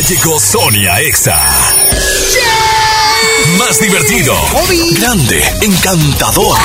[0.00, 1.38] Ya llegó Sonia Exa.
[3.58, 4.34] Más divertido,
[4.92, 6.56] grande, encantador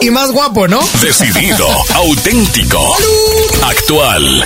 [0.00, 0.80] y más guapo, ¿no?
[1.00, 2.96] Decidido, auténtico,
[3.62, 4.44] actual.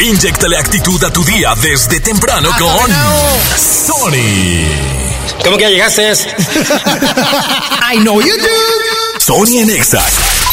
[0.00, 2.90] Inyectale actitud a tu día desde temprano con
[3.56, 4.68] Sony.
[5.42, 6.12] ¿Cómo que ya llegaste?
[7.92, 9.18] I know you do.
[9.18, 10.04] Sony en Exa,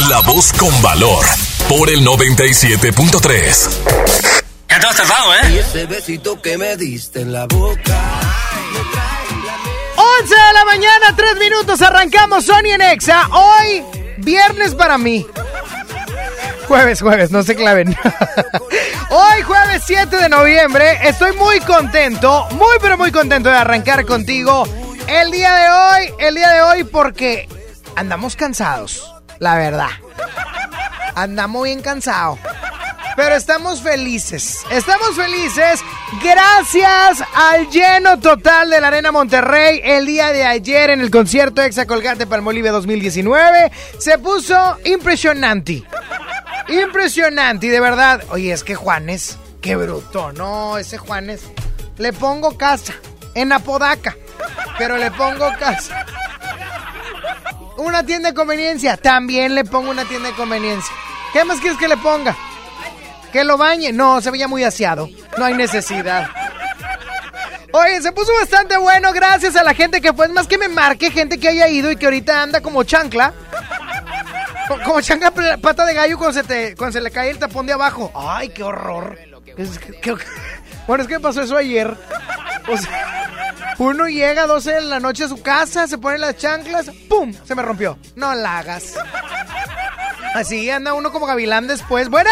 [0.09, 1.23] la voz con valor,
[1.67, 4.46] por el 97.3.
[4.77, 5.53] Ya te has tardado, ¿eh?
[5.53, 7.99] Y ese besito que me diste en la boca.
[9.95, 13.27] 11 de la mañana, 3 minutos, arrancamos Sony en Exa.
[13.31, 13.83] Hoy,
[14.17, 15.25] viernes para mí.
[16.67, 17.97] Jueves, jueves, no se claven.
[19.09, 24.67] Hoy, jueves 7 de noviembre, estoy muy contento, muy pero muy contento de arrancar contigo
[25.07, 27.49] el día de hoy, el día de hoy porque
[27.95, 29.89] andamos cansados, la verdad.
[31.15, 32.37] Andamos bien cansados.
[33.17, 34.63] Pero estamos felices.
[34.69, 35.81] Estamos felices
[36.23, 41.63] gracias al lleno total de la Arena Monterrey el día de ayer en el concierto
[41.63, 43.71] Exa Colgate Palmolive 2019.
[43.97, 45.83] Se puso impresionante.
[46.67, 48.23] Impresionante, de verdad.
[48.29, 50.31] Oye, es que Juanes, qué bruto.
[50.33, 51.41] No, ese Juanes.
[51.97, 52.93] Le pongo casa
[53.33, 54.15] en Apodaca,
[54.77, 56.05] pero le pongo casa.
[57.77, 60.93] Una tienda de conveniencia, también le pongo una tienda de conveniencia.
[61.33, 62.37] ¿Qué más quieres que le ponga?
[63.37, 63.93] Que lo bañe.
[63.93, 65.07] No, se veía muy aseado.
[65.37, 66.27] No hay necesidad.
[67.71, 70.27] Oye, se puso bastante bueno gracias a la gente que fue.
[70.29, 73.35] más que me marque gente que haya ido y que ahorita anda como chancla.
[74.83, 75.29] Como chancla
[75.61, 78.11] pata de gallo cuando se, le cae el tapón de abajo.
[78.15, 79.15] Ay, qué horror.
[80.87, 81.95] bueno, es que pasó eso ayer.
[83.77, 87.31] Uno llega a 12 de la noche a su casa, se pone las chanclas, ¡pum!
[87.45, 87.99] Se me rompió.
[88.15, 88.95] No la hagas.
[90.41, 92.09] Así anda uno como gavilán después.
[92.09, 92.29] Bueno.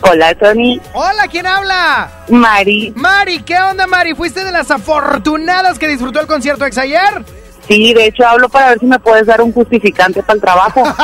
[0.00, 0.80] Hola, Tony.
[0.94, 2.10] Hola, ¿quién habla?
[2.30, 2.90] Mari.
[2.96, 4.14] Mari, ¿qué onda, Mari?
[4.14, 7.22] ¿Fuiste de las afortunadas que disfrutó el concierto ex ayer?
[7.66, 10.82] Sí, de hecho hablo para ver si me puedes dar un justificante para el trabajo.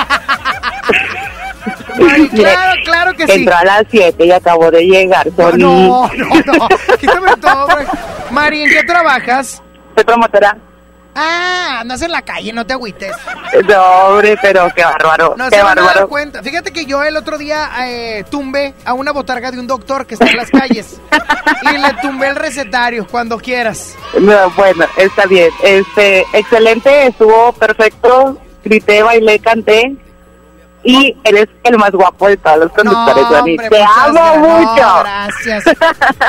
[1.99, 3.33] Mari, claro, claro que sí.
[3.33, 5.63] Entró a las 7 y acabó de llegar, Tony.
[5.63, 6.69] No, no, no.
[6.99, 7.69] Quítame todo,
[8.31, 9.63] Mari, ¿en qué trabajas?
[9.95, 10.57] Soy promotora.
[11.15, 13.13] Ah, andas en la calle, no te agüites.
[13.69, 15.35] No, hombre, pero qué bárbaro.
[15.39, 15.87] No qué se bárbaro.
[15.87, 16.43] van a dar cuenta.
[16.43, 20.15] Fíjate que yo el otro día eh, tumbé a una botarga de un doctor que
[20.15, 21.01] está en las calles.
[21.63, 23.95] y le tumbé el recetario cuando quieras.
[24.19, 25.51] No, bueno, está bien.
[25.63, 28.39] Este, excelente, estuvo perfecto.
[28.65, 29.95] Grité, bailé, canté.
[30.87, 33.51] Y eres el más guapo de todos los conductores, no, Dani.
[33.53, 34.39] hombre, Te amo gracias.
[34.39, 34.83] mucho.
[34.83, 35.65] No, gracias.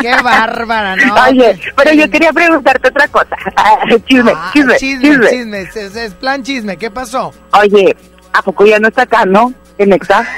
[0.02, 1.14] Qué bárbara, ¿no?
[1.30, 3.36] Oye, pero yo quería preguntarte otra cosa.
[4.08, 6.06] chisme, Ah, chisme, chisme, chisme, chisme.
[6.06, 6.78] Es, plan chisme.
[6.78, 7.34] ¿Qué pasó?
[7.60, 7.98] Oye,
[8.32, 9.54] ¿a poco ya no está acá, no?
[9.78, 10.26] En Exa.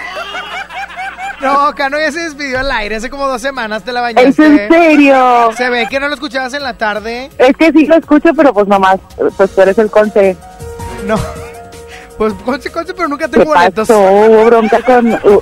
[1.39, 4.29] No, Cano ya se despidió al aire hace como dos semanas, te la bañaste.
[4.29, 5.51] ¿Es en serio?
[5.55, 7.29] Se ve que no lo escuchabas en la tarde.
[7.37, 8.97] Es que sí lo escucho, pero pues nomás,
[9.37, 10.35] pues tú eres el conce.
[11.05, 11.15] No.
[12.17, 13.87] Pues conce, conce, pero nunca ¿Qué tengo boletos.
[13.87, 13.99] pasó?
[14.01, 15.13] Hubo bronca con...
[15.13, 15.41] uh,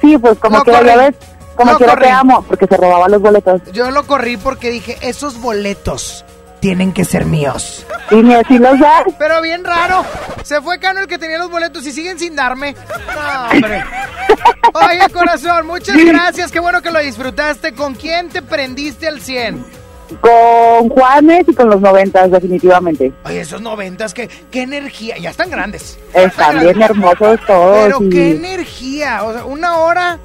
[0.00, 0.86] sí, pues como No que corrí.
[0.86, 1.14] ya ves,
[1.56, 3.60] como No que te amo, porque se robaban los boletos.
[3.72, 6.24] Yo lo corrí porque dije, esos boletos
[6.60, 7.84] tienen que ser míos.
[8.12, 9.04] Y ni así los das.
[9.18, 10.04] Pero bien raro.
[10.44, 12.74] Se fue Cano el que tenía los boletos y siguen sin darme.
[13.14, 13.84] No, hombre.
[14.74, 16.52] Oye, corazón, muchas gracias.
[16.52, 17.72] Qué bueno que lo disfrutaste.
[17.74, 19.81] ¿Con quién te prendiste al 100?
[20.20, 23.12] Con Juanes y con los noventas, definitivamente.
[23.24, 25.16] Oye, esos noventas, qué, qué energía.
[25.18, 25.98] Ya están grandes.
[26.14, 27.84] Están bien hermosos todos.
[27.84, 29.24] Pero y, qué energía.
[29.24, 30.18] O sea, una hora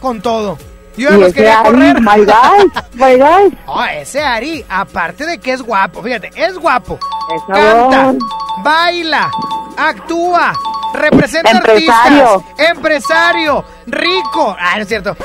[0.00, 0.58] con todo.
[0.96, 2.00] Yo y los quería Ari, correr.
[2.00, 3.58] my guy, my guy.
[3.66, 6.98] Oh, ese Ari, aparte de que es guapo, fíjate, es guapo.
[7.34, 8.18] Es Canta, sabor.
[8.64, 9.30] baila,
[9.76, 10.52] actúa,
[10.94, 12.28] representa Empresario.
[12.34, 14.56] artistas, empresario, rico.
[14.58, 15.16] Ah, no es cierto.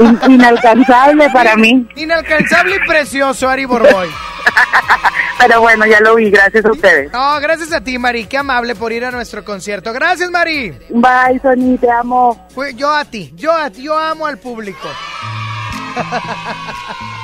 [0.00, 1.88] In- inalcanzable para mí.
[1.96, 4.08] Inalcanzable y precioso, Ari Borboy.
[5.38, 7.12] Pero bueno, ya lo vi, gracias a ustedes.
[7.12, 8.26] No, gracias a ti, Mari.
[8.26, 9.92] Qué amable por ir a nuestro concierto.
[9.92, 10.70] Gracias, Mari.
[10.90, 12.46] Bye, Sony, te amo.
[12.76, 14.88] Yo a ti, yo a ti, yo amo al público.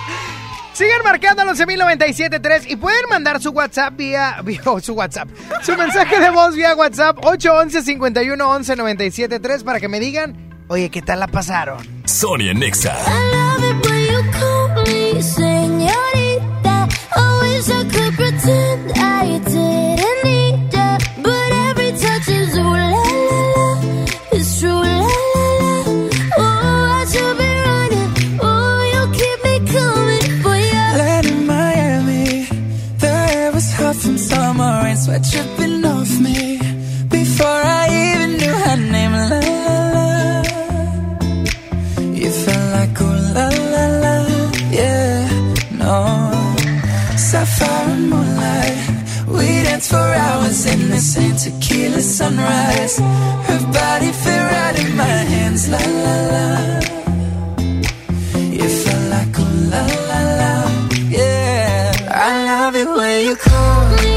[0.78, 5.28] Sigan marcando al 11.097.3 y pueden mandar su WhatsApp vía, vía oh, su WhatsApp,
[5.60, 10.36] su mensaje de voz vía WhatsApp 811 51 11 973 para que me digan,
[10.68, 11.78] oye, ¿qué tal la pasaron?
[12.04, 12.94] Sonia Nexa.
[12.94, 16.88] I love it when you call me señorita.
[17.16, 19.77] I wish I could pretend I didn't
[35.20, 36.58] tripping off me
[37.08, 37.46] before
[37.80, 39.12] I even knew her name.
[39.12, 40.42] La la la,
[42.20, 44.14] you felt like oh la la la,
[44.70, 45.28] yeah,
[45.72, 45.94] no.
[47.16, 48.78] Sapphire and moonlight,
[49.26, 52.98] we danced for hours in the same tequila sunrise.
[53.48, 55.68] Her body fit right in my hands.
[55.68, 56.48] La la la,
[58.58, 60.52] you felt like oh la la la,
[61.08, 61.92] yeah.
[62.10, 64.07] I love it when you call me.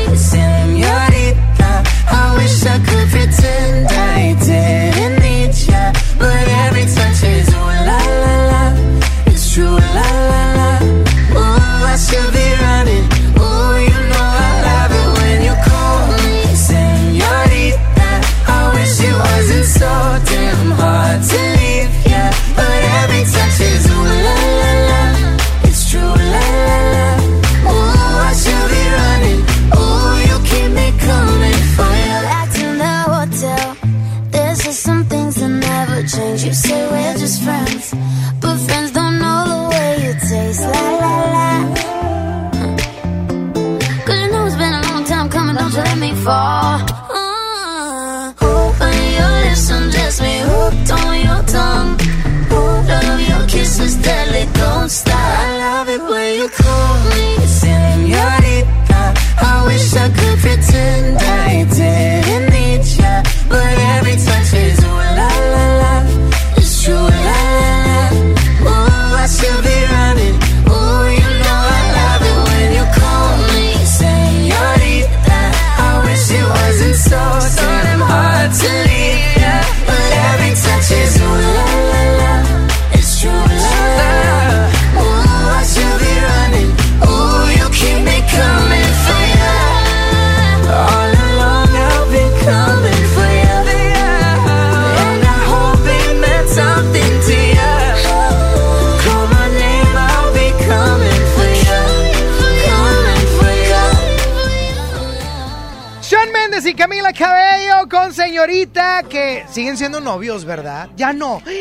[108.42, 110.90] señorita que siguen siendo novios, ¿verdad?
[110.96, 111.42] Ya no.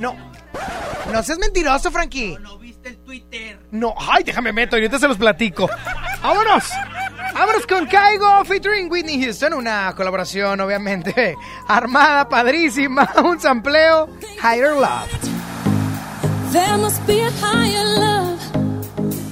[0.00, 0.14] No.
[1.12, 2.34] No seas mentiroso, Frankie.
[2.34, 3.58] No, no viste el Twitter.
[3.70, 5.68] No, ay, déjame meto, ahorita se los platico.
[6.22, 6.64] ¡Vámonos!
[7.34, 11.34] Vámonos con Caigo featuring Whitney Houston, una colaboración obviamente
[11.68, 14.08] armada, padrísima, un sampleo,
[14.42, 15.08] Higher Love.
[16.52, 18.52] There must be a higher love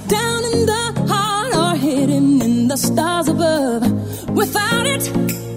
[0.07, 3.83] down in the heart or hidden in the stars above.
[4.29, 5.56] Without it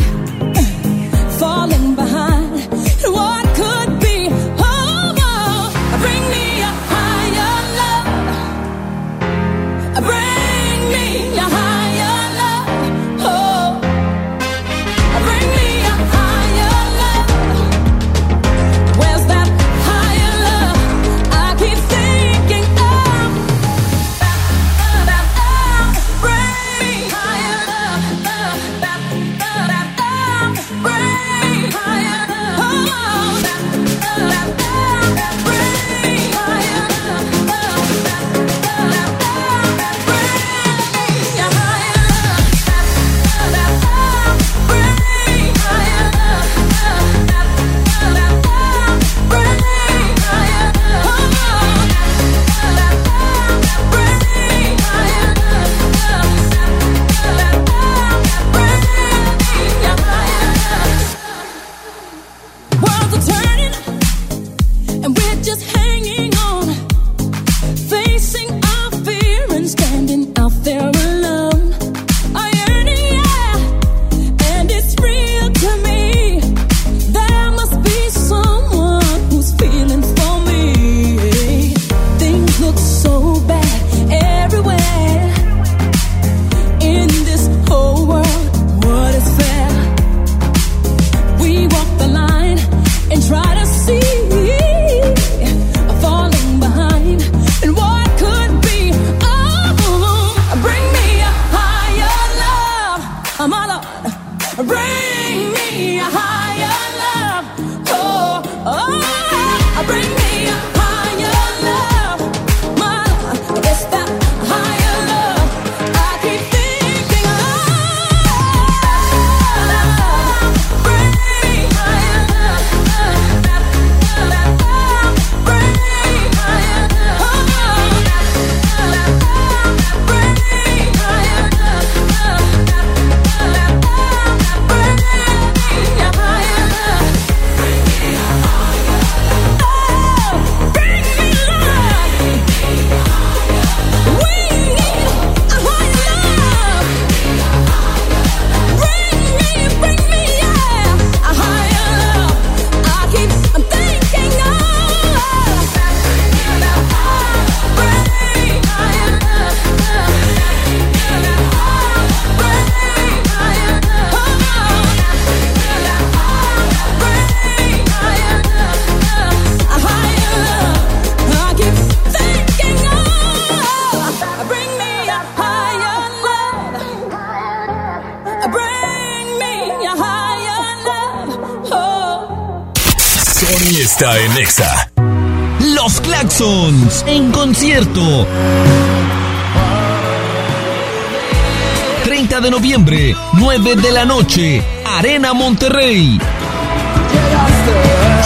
[192.31, 196.17] 30 de noviembre, 9 de la noche, Arena Monterrey.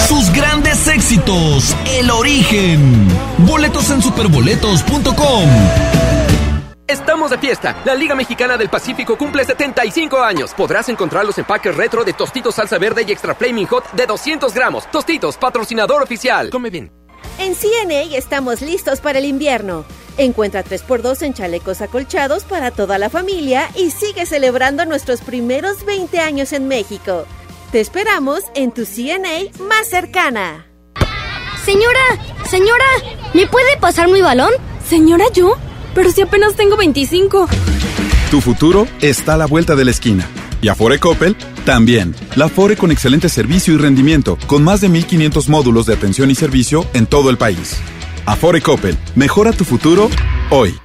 [0.08, 3.08] Sus grandes éxitos, El Origen.
[3.40, 5.50] Boletos en superboletos.com.
[6.86, 7.82] Estamos de fiesta.
[7.84, 10.54] La Liga Mexicana del Pacífico cumple 75 años.
[10.54, 14.54] Podrás encontrar los empaques retro de Tostitos Salsa Verde y Extra Flaming Hot de 200
[14.54, 14.86] gramos.
[14.92, 16.52] Tostitos, patrocinador oficial.
[16.52, 16.92] Come bien.
[17.40, 19.84] En CNA estamos listos para el invierno.
[20.18, 26.20] Encuentra 3x2 en chalecos acolchados para toda la familia y sigue celebrando nuestros primeros 20
[26.20, 27.26] años en México.
[27.72, 30.68] Te esperamos en tu CNA más cercana.
[31.66, 32.00] Señora,
[32.50, 32.86] señora,
[33.34, 34.52] ¿me puede pasar mi balón?
[34.88, 35.58] Señora, ¿yo?
[35.94, 37.50] Pero si apenas tengo 25.
[38.32, 40.30] Tu futuro está a la vuelta de la esquina.
[40.62, 42.16] Y Afore Coppel también.
[42.36, 46.36] La Afore con excelente servicio y rendimiento, con más de 1500 módulos de atención y
[46.36, 47.78] servicio en todo el país.
[48.26, 50.10] Afore Coppel, mejora tu futuro
[50.50, 50.85] hoy.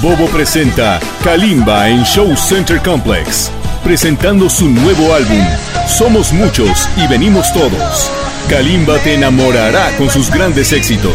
[0.00, 3.50] Bobo presenta Kalimba en Show Center Complex,
[3.82, 5.44] presentando su nuevo álbum,
[5.88, 8.10] Somos Muchos y Venimos Todos.
[8.48, 11.14] Kalimba te enamorará con sus grandes éxitos.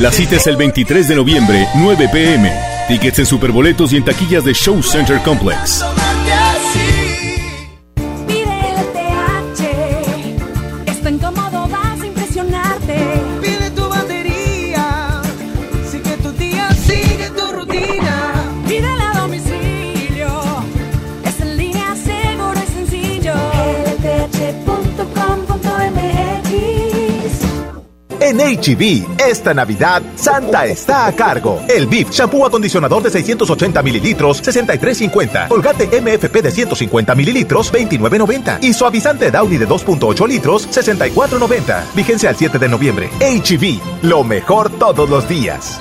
[0.00, 2.52] La cita es el 23 de noviembre, 9 pm.
[2.88, 5.84] Tickets en Superboletos y en taquillas de Show Center Complex.
[28.28, 31.62] En HB, esta Navidad, Santa está a cargo.
[31.66, 35.48] El BIF, shampoo acondicionador de 680 mililitros, 63.50.
[35.48, 38.58] Colgate MFP de 150 mililitros, 29.90.
[38.62, 41.94] Y suavizante Downy de 2.8 litros, 64.90.
[41.94, 43.08] Vigencia al 7 de noviembre.
[43.18, 45.80] HB, lo mejor todos los días.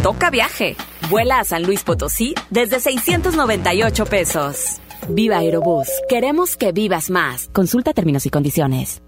[0.00, 0.76] Toca viaje.
[1.10, 4.80] Vuela a San Luis Potosí desde 698 pesos.
[5.08, 5.88] Viva Aerobús.
[6.08, 7.50] Queremos que vivas más.
[7.52, 9.01] Consulta términos y condiciones.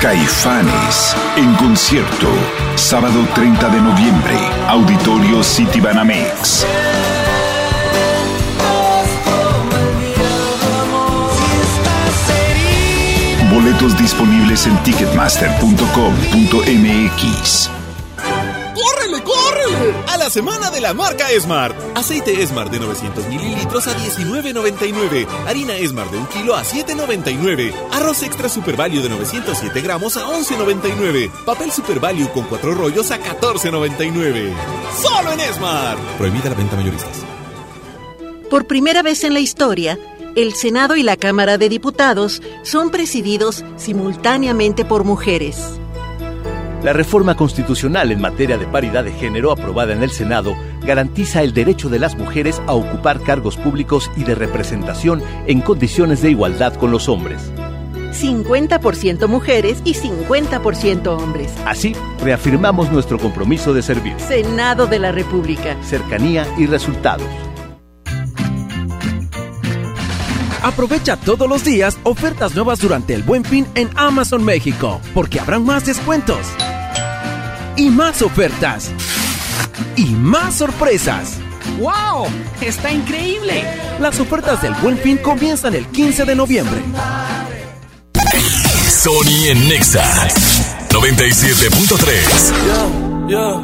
[0.00, 2.28] Caifanes en concierto.
[2.74, 4.34] Sábado 30 de noviembre.
[4.68, 6.66] Auditorio City Banamex.
[13.52, 17.81] Boletos disponibles en ticketmaster.com.mx.
[20.08, 21.76] A la semana de la marca Esmart.
[21.96, 25.26] Aceite Esmart de 900 mililitros a 19.99.
[25.46, 27.72] Harina Esmart de 1 kilo a 7.99.
[27.92, 31.30] Arroz extra Super Value de 907 gramos a 11.99.
[31.44, 34.52] Papel Super Value con 4 rollos a 14.99.
[35.00, 35.98] ¡Solo en Esmart!
[36.18, 37.24] Prohibida la venta mayoristas.
[38.48, 39.98] Por primera vez en la historia,
[40.36, 45.80] el Senado y la Cámara de Diputados son presididos simultáneamente por mujeres.
[46.82, 51.54] La reforma constitucional en materia de paridad de género aprobada en el Senado garantiza el
[51.54, 56.74] derecho de las mujeres a ocupar cargos públicos y de representación en condiciones de igualdad
[56.74, 57.52] con los hombres.
[58.12, 61.52] 50% mujeres y 50% hombres.
[61.64, 64.14] Así, reafirmamos nuestro compromiso de servir.
[64.18, 65.76] Senado de la República.
[65.84, 67.28] Cercanía y resultados.
[70.62, 75.64] Aprovecha todos los días ofertas nuevas durante el Buen Fin en Amazon México, porque habrán
[75.64, 76.38] más descuentos
[77.76, 78.90] y más ofertas
[79.96, 81.38] y más sorpresas.
[81.78, 82.26] ¡Wow!
[82.60, 83.64] ¡Está increíble!
[84.00, 86.82] Las ofertas del Buen Fin comienzan el 15 de noviembre.
[88.88, 90.02] Sony en Nexa
[90.90, 93.28] 97.3.
[93.28, 93.60] Yeah,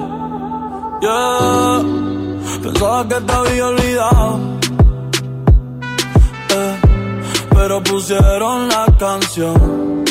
[1.03, 1.83] yeah.
[2.63, 4.41] Pensaba que te había olvidado.
[6.51, 6.77] Eh,
[7.51, 10.05] pero pusieron la canción.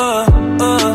[0.00, 0.24] Eh,
[0.60, 0.94] eh,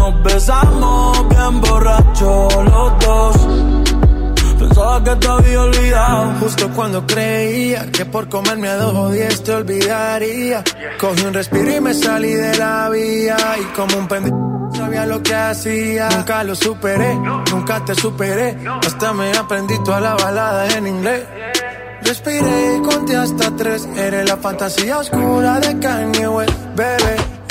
[0.00, 3.36] nos besamos bien borrachos los dos.
[4.58, 6.34] Pensaba que te había olvidado.
[6.40, 10.64] Justo cuando creía que por comerme a dos diez te olvidaría.
[10.98, 13.36] Cogí un respiro y me salí de la vía.
[13.60, 16.08] Y como un pendiente sabía lo que hacía.
[16.08, 17.14] Nunca lo superé,
[17.50, 18.56] nunca te superé.
[18.86, 21.24] Hasta me aprendí toda la balada en inglés.
[22.02, 23.86] Respiré y conté hasta tres.
[23.96, 27.16] Eres la fantasía oscura de Kanye West, bebé.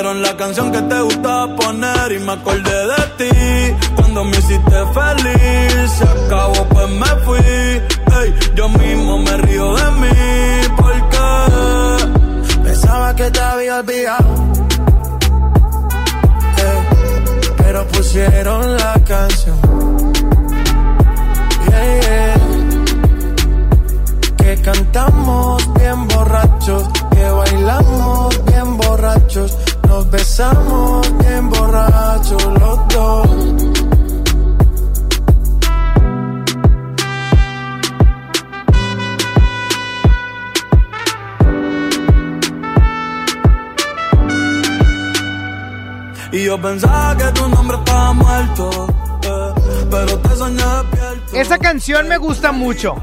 [0.00, 4.76] pusieron la canción que te gustaba poner y me acordé de ti cuando me hiciste
[4.94, 5.90] feliz.
[5.98, 7.36] Se acabó, pues me fui.
[7.38, 11.18] Ey, yo mismo me río de mí porque
[12.62, 14.24] pensaba que te había olvidado.
[16.56, 19.89] Ey, pero pusieron la canción.
[24.62, 29.56] Cantamos bien borrachos, que bailamos bien borrachos,
[29.88, 33.28] nos besamos bien borrachos los dos.
[46.32, 48.86] Y yo pensaba que tu nombre estaba muerto,
[49.22, 51.36] eh, pero te soñé despierto.
[51.36, 52.94] Esa canción me gusta mucho.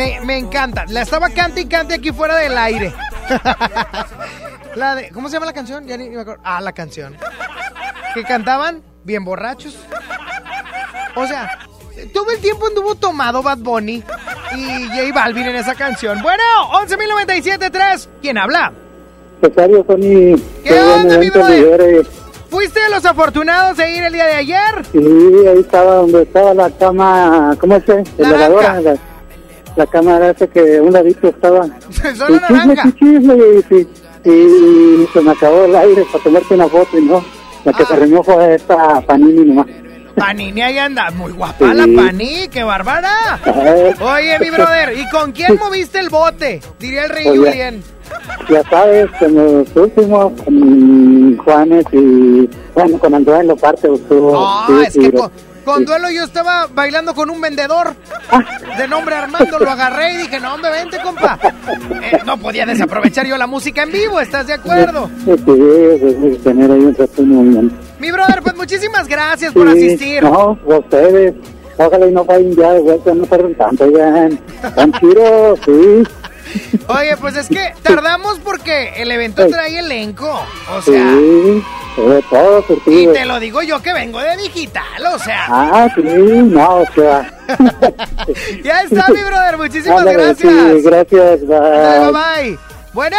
[0.00, 0.86] Me, me encanta.
[0.88, 2.90] La estaba cante y cante aquí fuera del aire.
[4.74, 5.86] la de, ¿Cómo se llama la canción?
[5.86, 6.40] Ya ni, ni me acuerdo.
[6.42, 7.18] Ah, la canción.
[8.14, 9.76] Que cantaban bien borrachos.
[11.14, 11.50] O sea,
[12.14, 14.02] todo el tiempo anduvo tomado Bad Bunny
[14.56, 16.22] y J Balvin en esa canción.
[16.22, 16.42] Bueno,
[16.86, 18.08] 11.097.3.
[18.22, 18.72] ¿Quién habla?
[19.42, 20.34] Rosario, Tony.
[20.64, 22.06] ¿Qué onda, mi brother?
[22.48, 24.86] ¿Fuiste de los afortunados de ir el día de ayer?
[24.92, 27.82] Sí, ahí estaba donde estaba la cama, ¿cómo?
[28.16, 28.80] La heladora,
[29.76, 31.66] la, la cámara esa que un ladito estaba.
[31.90, 32.92] Chisme, naranja.
[32.98, 33.34] chisme,
[33.70, 33.88] y, y-
[34.22, 37.24] y se me acabó el aire para tomarte una foto y no.
[37.64, 37.76] La Ah.
[37.76, 39.66] que se reunió fue esta Panini nomás.
[40.14, 41.10] Panini ahí anda.
[41.10, 41.96] Muy guapa la Sí.
[41.96, 43.38] Pani, qué bárbara.
[44.00, 46.60] Oye, mi brother, ¿y con quién moviste el bote?
[46.78, 47.38] Diría el rey Oye.
[47.38, 47.82] Julien.
[48.50, 54.32] Ya sabes, con los últimos, con Juanes y, bueno, con Andrés lo parte estuvo.
[54.32, 55.30] No, sí, es que con,
[55.64, 57.94] con duelo yo estaba bailando con un vendedor
[58.76, 61.38] de nombre Armando, lo agarré y dije, no, hombre, vente, compa.
[62.02, 65.10] Eh, no podía desaprovechar yo la música en vivo, ¿estás de acuerdo?
[66.44, 67.72] Tener ahí un.
[67.98, 70.22] Mi brother, pues muchísimas gracias por Sí, asistir.
[70.22, 71.34] No, ustedes.
[71.76, 74.28] Ojalá y no vayan ya de vuelta, no tarden tanto, ya.
[74.74, 76.02] Tan chidos, sí.
[76.88, 80.44] Oye, pues es que tardamos porque el evento trae elenco.
[80.76, 81.62] O sea, Sí,
[81.96, 85.46] sobre todo, y te lo digo yo que vengo de digital, o sea.
[85.48, 87.36] Ah, sí, no, o sea.
[88.64, 90.52] Ya está, mi brother, muchísimas Ándale, gracias.
[90.52, 92.12] Sí, gracias, Bye, bye.
[92.12, 92.69] bye.
[92.92, 93.16] Bueno.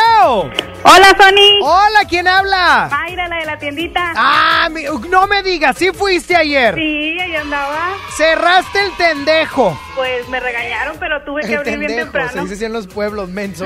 [0.83, 1.59] Hola, Sony.
[1.63, 2.87] Hola, ¿quién habla?
[2.91, 4.13] Mayra, la de la tiendita.
[4.17, 6.75] Ah, mi- no me digas, ¿sí fuiste ayer?
[6.75, 7.93] Sí, ahí andaba.
[8.17, 9.79] Cerraste el tendejo.
[9.95, 12.41] Pues me regañaron, pero tuve que El abrir bien tendejo, se temprano.
[12.43, 13.65] dice así en los pueblos, menso.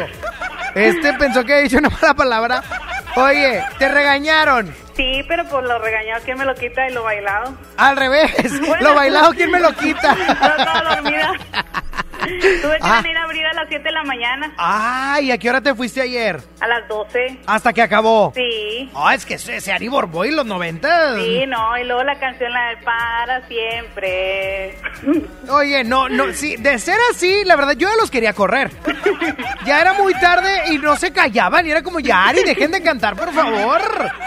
[0.76, 2.63] Este pensó que había dicho una mala palabra.
[3.15, 4.76] Oye, te regañaron.
[4.96, 7.54] Sí, pero por lo regañado, ¿quién me lo quita y lo bailado?
[7.78, 8.32] Al revés.
[8.68, 8.89] Bueno.
[8.89, 10.13] Lo bailado, ¿quién me lo quita?
[10.15, 10.24] No
[10.58, 11.32] estaba dormida.
[12.62, 13.02] Tuve que Ah.
[13.02, 14.54] venir a abrir a las 7 de la mañana.
[14.58, 16.40] Ay, ¿a qué hora te fuiste ayer?
[16.60, 17.40] A las 12.
[17.46, 18.32] Hasta que acabó.
[18.36, 18.90] Sí.
[18.96, 21.16] Ah, es que ese, Ari Borboy, los 90.
[21.18, 24.78] Sí, no, y luego la canción la para siempre.
[25.50, 28.72] Oye, no, no, sí, de ser así, la verdad, yo ya los quería correr.
[29.66, 32.84] Ya era muy tarde y no se callaban y era como, ya, Ari, dejen de
[32.84, 33.82] cantar, por favor.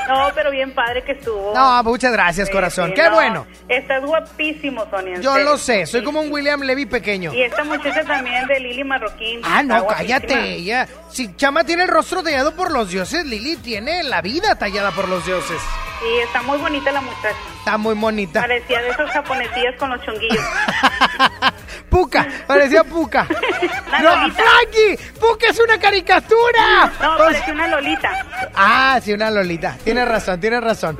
[0.08, 1.52] No, pero bien padre que estuvo.
[1.54, 2.88] No, muchas gracias, corazón.
[2.88, 3.46] Sí, Qué no, bueno.
[3.68, 5.20] Estás guapísimo, Sonia.
[5.20, 5.50] Yo serio.
[5.50, 7.32] lo sé, soy como un William Levy pequeño.
[7.32, 9.40] Y esta muchacha también de Lili Marroquín.
[9.44, 10.86] Ah, no, cállate, ella.
[11.10, 15.08] Si Chama tiene el rostro tallado por los dioses, Lili tiene la vida tallada por
[15.08, 15.60] los dioses.
[16.00, 17.36] Sí, está muy bonita la muchacha.
[17.58, 18.40] Está muy bonita.
[18.42, 20.44] Parecía de esos japonesillas con los chonguillos.
[21.90, 23.26] Puca, parecía Puca.
[24.00, 24.42] ¡No, Lolita.
[24.42, 25.10] Frankie!
[25.18, 26.92] ¡Puca es una caricatura!
[27.00, 28.26] No, parecía una Lolita.
[28.54, 29.76] Ah, sí, una Lolita.
[29.82, 30.98] Tienes razón, tienes razón.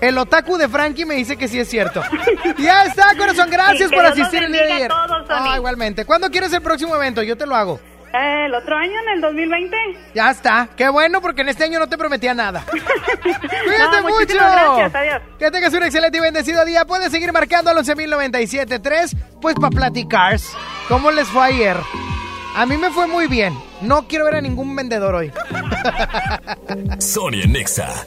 [0.00, 2.02] El otaku de Frankie me dice que sí es cierto.
[2.58, 3.50] ya está, corazón.
[3.50, 4.92] Gracias Sí, por asistir el día de ayer.
[4.92, 5.26] a todos.
[5.28, 6.04] Ah, igualmente.
[6.04, 7.22] ¿Cuándo quieres el próximo evento?
[7.22, 7.80] Yo te lo hago.
[8.14, 9.76] Eh, ¿El otro año, en el 2020?
[10.14, 10.68] Ya está.
[10.76, 12.64] Qué bueno, porque en este año no te prometía nada.
[13.22, 14.34] Cuídate No, mucho.
[14.34, 15.22] gracias, adiós.
[15.38, 16.84] Que tengas un excelente y bendecido día.
[16.86, 20.38] Puedes seguir marcando al 11.097.3, pues para platicar.
[20.88, 21.76] ¿Cómo les fue ayer?
[22.56, 23.52] A mí me fue muy bien.
[23.82, 25.30] No quiero ver a ningún vendedor hoy.
[26.98, 28.06] Sonia Nexa.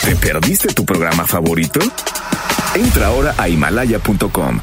[0.01, 1.81] ¿Te perdiste tu programa favorito?
[2.73, 4.61] Entra ahora a himalaya.com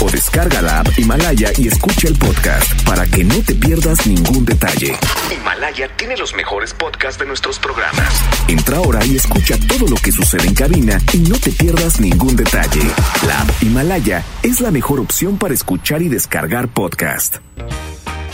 [0.00, 4.44] o descarga la app Himalaya y escucha el podcast para que no te pierdas ningún
[4.44, 4.96] detalle.
[5.30, 8.08] Himalaya tiene los mejores podcasts de nuestros programas.
[8.48, 12.36] Entra ahora y escucha todo lo que sucede en cabina y no te pierdas ningún
[12.36, 12.82] detalle.
[13.26, 17.36] La app Himalaya es la mejor opción para escuchar y descargar podcast.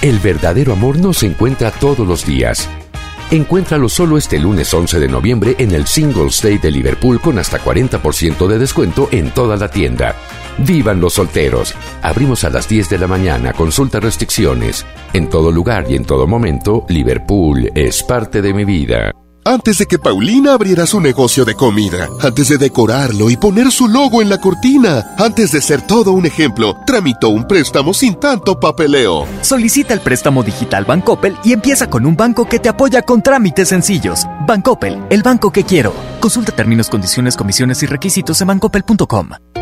[0.01, 2.69] El verdadero amor no se encuentra todos los días.
[3.31, 7.59] Encuéntralo solo este lunes 11 de noviembre en el Singles Day de Liverpool con hasta
[7.59, 10.15] 40% de descuento en toda la tienda.
[10.59, 11.75] ¡Vivan los solteros!
[12.03, 14.87] Abrimos a las 10 de la mañana, consulta restricciones.
[15.13, 19.13] En todo lugar y en todo momento, Liverpool es parte de mi vida.
[19.45, 23.89] Antes de que Paulina abriera su negocio de comida, antes de decorarlo y poner su
[23.89, 28.61] logo en la cortina, antes de ser todo un ejemplo, tramitó un préstamo sin tanto
[28.61, 29.27] papeleo.
[29.41, 33.71] Solicita el préstamo digital Bancoppel y empieza con un banco que te apoya con trámites
[33.71, 34.27] sencillos.
[34.47, 35.93] Bancoppel, el banco que quiero.
[36.21, 39.62] Consulta términos, condiciones, comisiones y requisitos en bancoppel.com.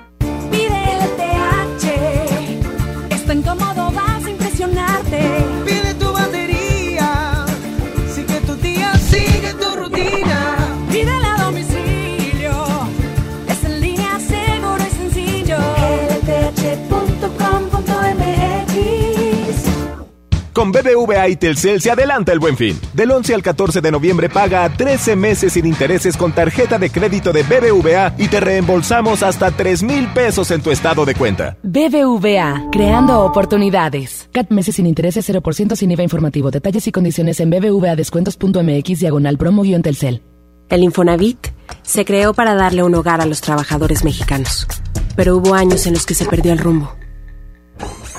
[20.61, 22.79] Con BBVA y Telcel se adelanta el buen fin.
[22.93, 26.91] Del 11 al 14 de noviembre paga a 13 meses sin intereses con tarjeta de
[26.91, 31.57] crédito de BBVA y te reembolsamos hasta 3 mil pesos en tu estado de cuenta.
[31.63, 34.29] BBVA, creando oportunidades.
[34.33, 36.51] CAT meses sin intereses 0% sin IVA informativo.
[36.51, 40.21] Detalles y condiciones en bbvadescuentos.mx diagonal promo-telcel.
[40.69, 41.47] El Infonavit
[41.81, 44.67] se creó para darle un hogar a los trabajadores mexicanos,
[45.15, 46.93] pero hubo años en los que se perdió el rumbo.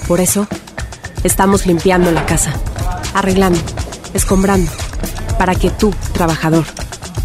[0.08, 0.48] Por eso,
[1.24, 2.52] estamos limpiando la casa,
[3.14, 3.60] arreglando,
[4.14, 4.70] escombrando,
[5.38, 6.64] para que tú, trabajador,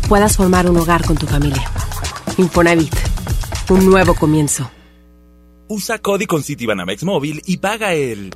[0.07, 1.69] puedas formar un hogar con tu familia.
[2.37, 2.93] Infonavit,
[3.69, 4.69] un nuevo comienzo.
[5.69, 8.33] Usa Cody con Citibanamex móvil y paga el...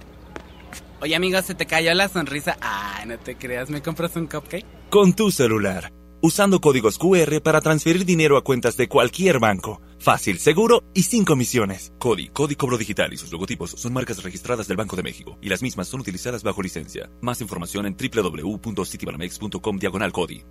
[1.02, 2.58] Oye, amigo, se te cayó la sonrisa.
[2.62, 4.66] Ay, no te creas, ¿me compras un cupcake?
[4.92, 5.94] con tu celular.
[6.22, 9.82] Usando códigos QR para transferir dinero a cuentas de cualquier banco.
[10.02, 11.94] Fácil, seguro y sin comisiones.
[12.00, 15.50] Cody, Cody Cobro Digital y sus logotipos son marcas registradas del Banco de México y
[15.50, 17.08] las mismas son utilizadas bajo licencia.
[17.22, 20.44] Más información en www.citibanamex.com diagonal Cody.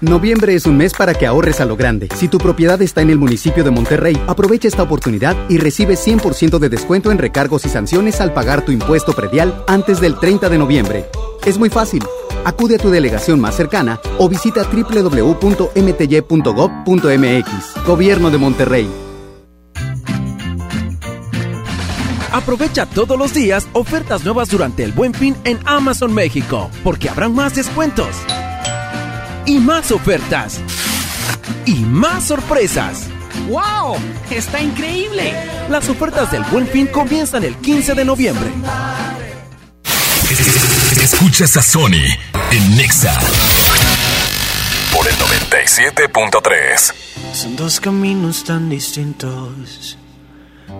[0.00, 2.08] Noviembre es un mes para que ahorres a lo grande.
[2.14, 6.60] Si tu propiedad está en el municipio de Monterrey, aprovecha esta oportunidad y recibe 100%
[6.60, 10.58] de descuento en recargos y sanciones al pagar tu impuesto predial antes del 30 de
[10.58, 11.06] noviembre.
[11.44, 12.04] Es muy fácil.
[12.44, 15.34] Acude a tu delegación más cercana o visita www.mty.gov.mx.
[17.84, 18.88] Gobierno de Monterrey.
[22.30, 27.34] Aprovecha todos los días ofertas nuevas durante el Buen Fin en Amazon México, porque habrán
[27.34, 28.14] más descuentos.
[29.48, 30.60] Y más ofertas.
[31.64, 33.06] Y más sorpresas.
[33.48, 33.96] ¡Wow!
[34.30, 35.32] ¡Está increíble!
[35.70, 38.50] Las ofertas del Buen Fin comienzan el 15 de noviembre.
[41.02, 42.04] Escuchas a Sony
[42.50, 43.18] en Nexa
[44.92, 46.92] por el 97.3.
[47.32, 49.96] Son dos caminos tan distintos,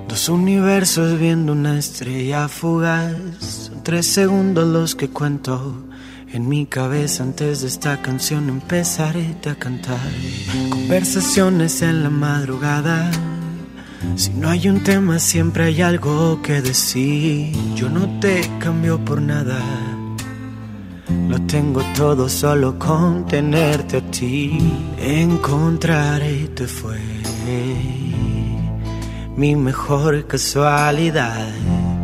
[0.09, 3.17] dos universos viendo una estrella fugaz.
[3.41, 5.88] Son tres segundos los que cuento
[6.33, 10.11] en mi cabeza antes de esta canción empezaré a cantar.
[10.71, 13.11] Conversaciones en la madrugada.
[14.17, 17.53] Si no hay un tema siempre hay algo que decir.
[17.75, 19.61] Yo no te cambio por nada.
[21.29, 24.59] Lo tengo todo solo con tenerte a ti.
[24.99, 26.99] Encontrarte fue
[29.37, 31.49] mi mejor casualidad.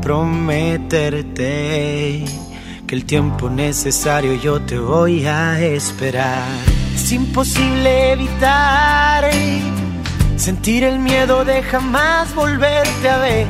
[0.00, 1.04] Prometerte
[2.94, 6.46] el tiempo necesario yo te voy a esperar.
[6.94, 9.28] Es imposible evitar
[10.36, 13.48] sentir el miedo de jamás volverte a ver.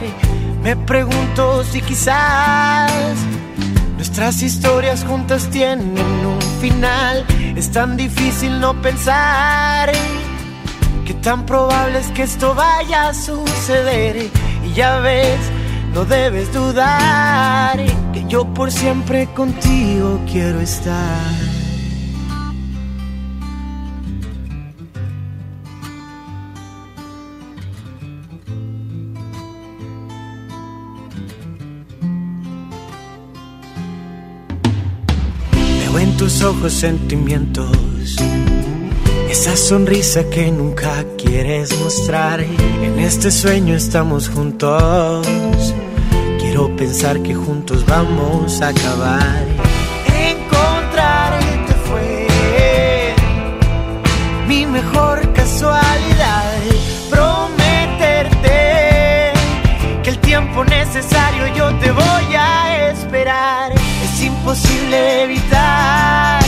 [0.62, 2.90] Me pregunto si quizás
[3.96, 7.26] Nuestras historias juntas tienen un final.
[7.54, 9.92] Es tan difícil no pensar
[11.04, 14.30] que tan probable es que esto vaya a suceder.
[14.64, 15.38] Y ya ves,
[15.94, 17.78] no debes dudar
[18.12, 21.33] que yo por siempre contigo quiero estar.
[35.52, 38.16] Veo en tus ojos sentimientos.
[39.30, 42.40] Esa sonrisa que nunca quieres mostrar.
[42.40, 45.26] En este sueño estamos juntos.
[46.55, 49.43] Quiero pensar que juntos vamos a acabar.
[50.07, 52.29] Encontrarte fue
[54.47, 56.55] mi mejor casualidad.
[57.11, 58.53] Prometerte
[60.05, 63.73] que el tiempo necesario yo te voy a esperar.
[64.05, 66.40] Es imposible evitar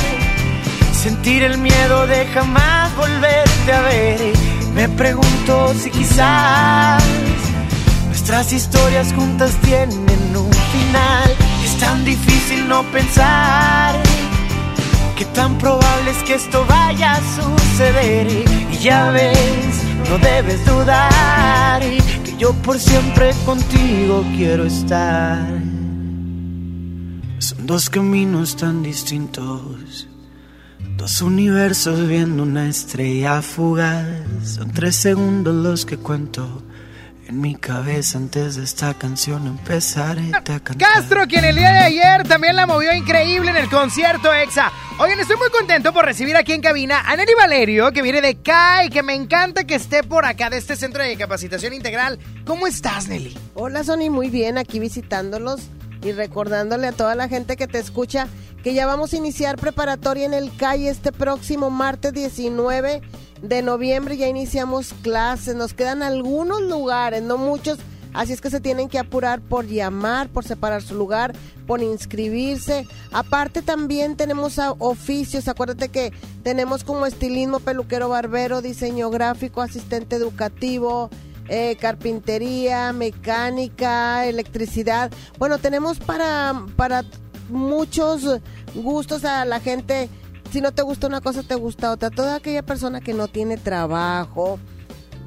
[0.93, 4.21] sentir el miedo de jamás volverte a ver.
[4.73, 7.03] Me pregunto si quizás
[8.29, 11.31] nuestras historias juntas tienen un final.
[11.63, 13.95] Es tan difícil no pensar
[15.17, 18.27] que tan probable es que esto vaya a suceder.
[18.73, 21.81] Y ya ves, no debes dudar
[22.25, 25.47] que yo por siempre contigo quiero estar.
[27.39, 30.09] Son dos caminos tan distintos.
[30.97, 34.05] Dos universos viendo una estrella fugaz.
[34.43, 36.65] Son tres segundos los que cuento
[37.29, 40.77] en mi cabeza antes de esta canción empezaré a cantar.
[40.77, 44.73] Castro, quien el día de ayer también la movió increíble en el concierto EXA.
[44.99, 48.37] Oigan, estoy muy contento por recibir aquí en cabina a Nelly Valerio, que viene de
[48.37, 52.19] CAI, que me encanta que esté por acá de este centro de capacitación integral.
[52.45, 53.37] ¿Cómo estás, Nelly?
[53.55, 55.63] Hola, Sony, muy bien, aquí visitándolos
[56.03, 58.29] y recordándole a toda la gente que te escucha
[58.63, 63.03] que ya vamos a iniciar preparatoria en el CAI este próximo martes 19
[63.43, 64.17] de noviembre.
[64.17, 67.79] Ya iniciamos clases, nos quedan algunos lugares, no muchos.
[68.13, 71.35] Así es que se tienen que apurar por llamar, por separar su lugar,
[71.67, 72.89] por inscribirse.
[73.13, 75.49] Aparte también tenemos oficios.
[75.49, 81.11] Acuérdate que tenemos como estilismo, peluquero, barbero, diseño gráfico, asistente educativo,
[81.49, 85.11] eh, carpintería, mecánica, electricidad.
[85.39, 87.05] Bueno, tenemos para, para
[87.51, 88.41] muchos
[88.75, 90.09] gustos a la gente.
[90.51, 92.11] Si no te gusta una cosa, te gusta otra.
[92.11, 94.59] Toda aquella persona que no tiene trabajo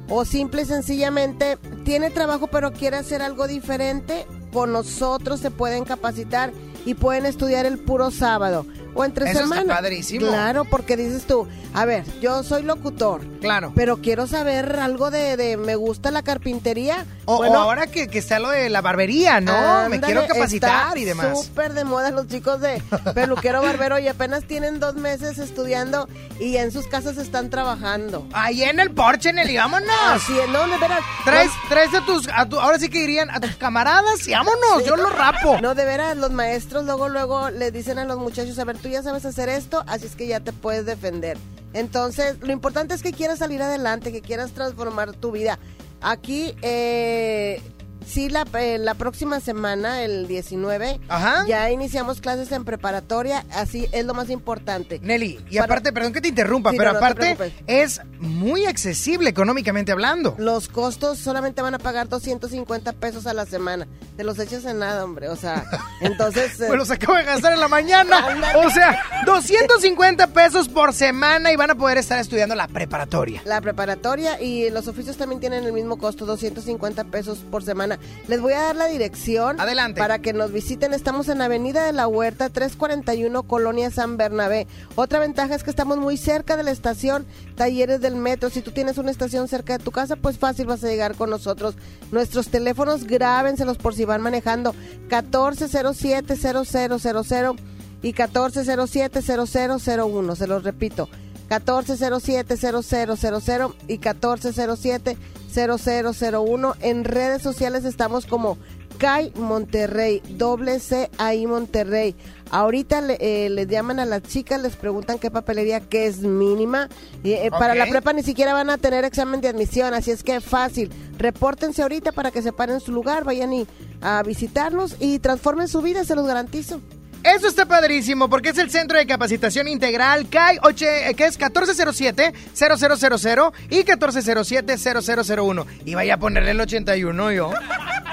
[0.08, 5.84] o simple y sencillamente tiene trabajo pero quiere hacer algo diferente, con nosotros se pueden
[5.84, 6.52] capacitar
[6.84, 9.74] y pueden estudiar el puro sábado o entre Eso está semana.
[9.76, 10.26] padrísimo.
[10.28, 13.22] Claro, porque dices tú, a ver, yo soy locutor.
[13.40, 13.72] Claro.
[13.74, 17.06] Pero quiero saber algo de, de me gusta la carpintería.
[17.24, 19.88] O, o Bueno, ahora que, que está lo de la barbería, ¿no?
[19.88, 21.44] Me quiero capacitar está y demás.
[21.46, 22.82] Súper de moda los chicos de
[23.14, 26.08] peluquero barbero y apenas tienen dos meses estudiando
[26.40, 28.26] y en sus casas están trabajando.
[28.32, 29.90] Ahí en el porche, Nelly, vámonos.
[30.08, 31.00] Así es, no, de veras.
[31.24, 34.84] Traes, traes a tus, a tu- ahora sí que dirían, a tus camaradas y vámonos,
[34.84, 35.58] yo los rapo.
[35.62, 38.88] No, de veras, los maestros luego, luego le dicen a los muchachos, a ver, tú
[38.88, 41.38] ya sabes hacer esto, así es que ya te puedes defender.
[41.72, 45.58] Entonces, lo importante es que quieras salir adelante, que quieras transformar tu vida.
[46.00, 47.62] Aquí, eh,
[48.10, 51.00] sí, la, eh, la próxima semana, el 19,
[51.46, 54.98] ya iniciamos clases en preparatoria, así es lo más importante.
[55.02, 57.36] Nelly, y aparte, perdón que te interrumpa, Sí, pero no, aparte
[57.66, 60.34] es muy accesible económicamente hablando.
[60.38, 63.86] Los costos solamente van a pagar 250 pesos a la semana.
[64.16, 65.28] Te los echas en nada, hombre.
[65.28, 65.64] O sea,
[66.00, 66.52] entonces...
[66.58, 68.16] Pues los acabo de gastar en la mañana.
[68.54, 73.42] O sea, 250 pesos por semana y van a poder estar estudiando la preparatoria.
[73.44, 77.98] La preparatoria y los oficios también tienen el mismo costo, 250 pesos por semana.
[78.28, 79.60] Les voy a dar la dirección.
[79.60, 80.00] Adelante.
[80.00, 80.94] Para que nos visiten.
[80.94, 84.66] Estamos en Avenida de la Huerta, 341, Colonia San Bernabé.
[84.94, 87.26] Otra ventaja es que estamos muy cerca de la estación
[87.56, 88.48] Talleres del Metro.
[88.50, 91.30] Si tú tienes una estación cerca de tu casa, pues fácil vas a llegar con
[91.30, 91.74] nosotros.
[92.12, 94.74] Nuestros teléfonos, grábenselos por si van manejando.
[95.08, 97.58] 1407-0000
[98.02, 100.36] y 1407-0001.
[100.36, 101.08] Se los repito.
[101.50, 106.74] 1407-0000 y 1407-0001.
[106.80, 108.56] En redes sociales estamos como
[108.98, 112.14] CAI Monterrey, doble C ahí Monterrey.
[112.50, 116.88] Ahorita le- eh, les llaman a las chicas, les preguntan qué papelería, que es mínima.
[117.22, 120.22] Y, eh, Para la prepa ni siquiera van a tener examen de admisión, así es
[120.22, 120.90] que fácil.
[121.16, 123.66] Repórtense ahorita para que se paren en su lugar, vayan y,
[124.02, 126.80] a visitarnos y transformen su vida, se los garantizo.
[127.22, 133.52] Eso está padrísimo porque es el Centro de Capacitación Integral CAI, eh, que es 1407-0000
[133.68, 135.66] y 1407-0001.
[135.84, 137.52] Y vaya a ponerle el 81 yo.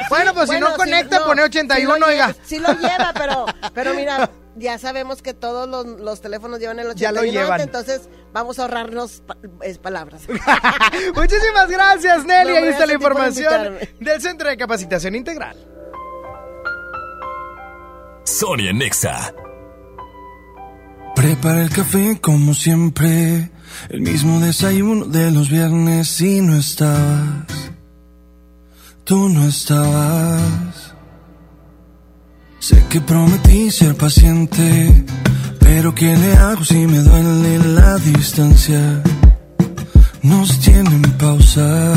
[0.09, 2.27] Bueno, pues si no conecta, no, pone sí 81, lo oiga.
[2.27, 6.79] lleva- Sí lo lleva, pero, pero mira, ya sabemos que todos los, los teléfonos llevan
[6.79, 7.01] el 81.
[7.01, 7.59] Ya lo llevan.
[7.59, 10.21] Entonces vamos a ahorrarnos pa- es, palabras.
[11.15, 12.51] Muchísimas gracias, Nelly.
[12.51, 15.57] No, Ahí está la información del Centro de Capacitación Integral.
[18.39, 19.33] Sonia Nexa.
[21.15, 23.49] Prepara el café como siempre,
[23.89, 27.47] el mismo desayuno de los viernes y no estabas.
[29.05, 30.93] Tú no estabas.
[32.59, 35.03] Sé que prometí ser paciente,
[35.59, 39.01] pero ¿qué le hago si me duele la distancia?
[40.21, 41.95] Nos tienen pausa.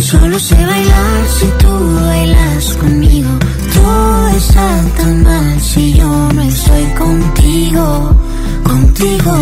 [0.00, 3.38] Solo sé bailar si tú bailas conmigo.
[3.74, 8.16] Todo está tan mal si yo no estoy contigo,
[8.64, 9.34] contigo.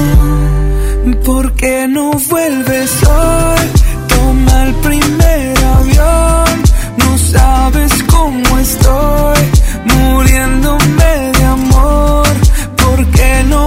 [1.24, 3.70] ¿Por qué no vuelves hoy?
[4.08, 6.62] Toma el primer avión.
[6.98, 9.38] No sabes cómo estoy,
[9.84, 12.26] muriéndome de amor.
[12.76, 13.66] ¿Por qué no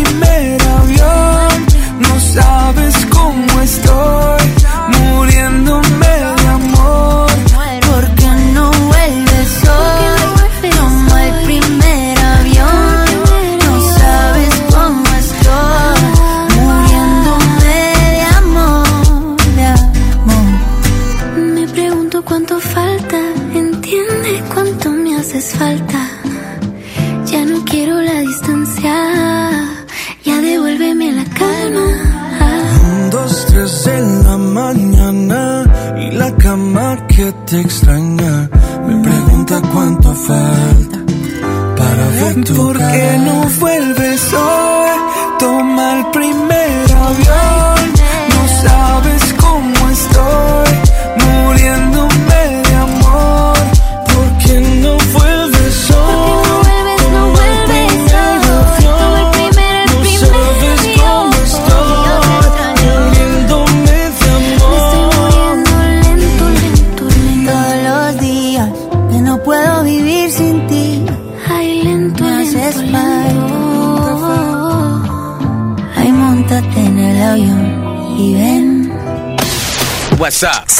[40.27, 40.97] falta
[41.77, 44.00] para ver tu ¿Por qué no vuelves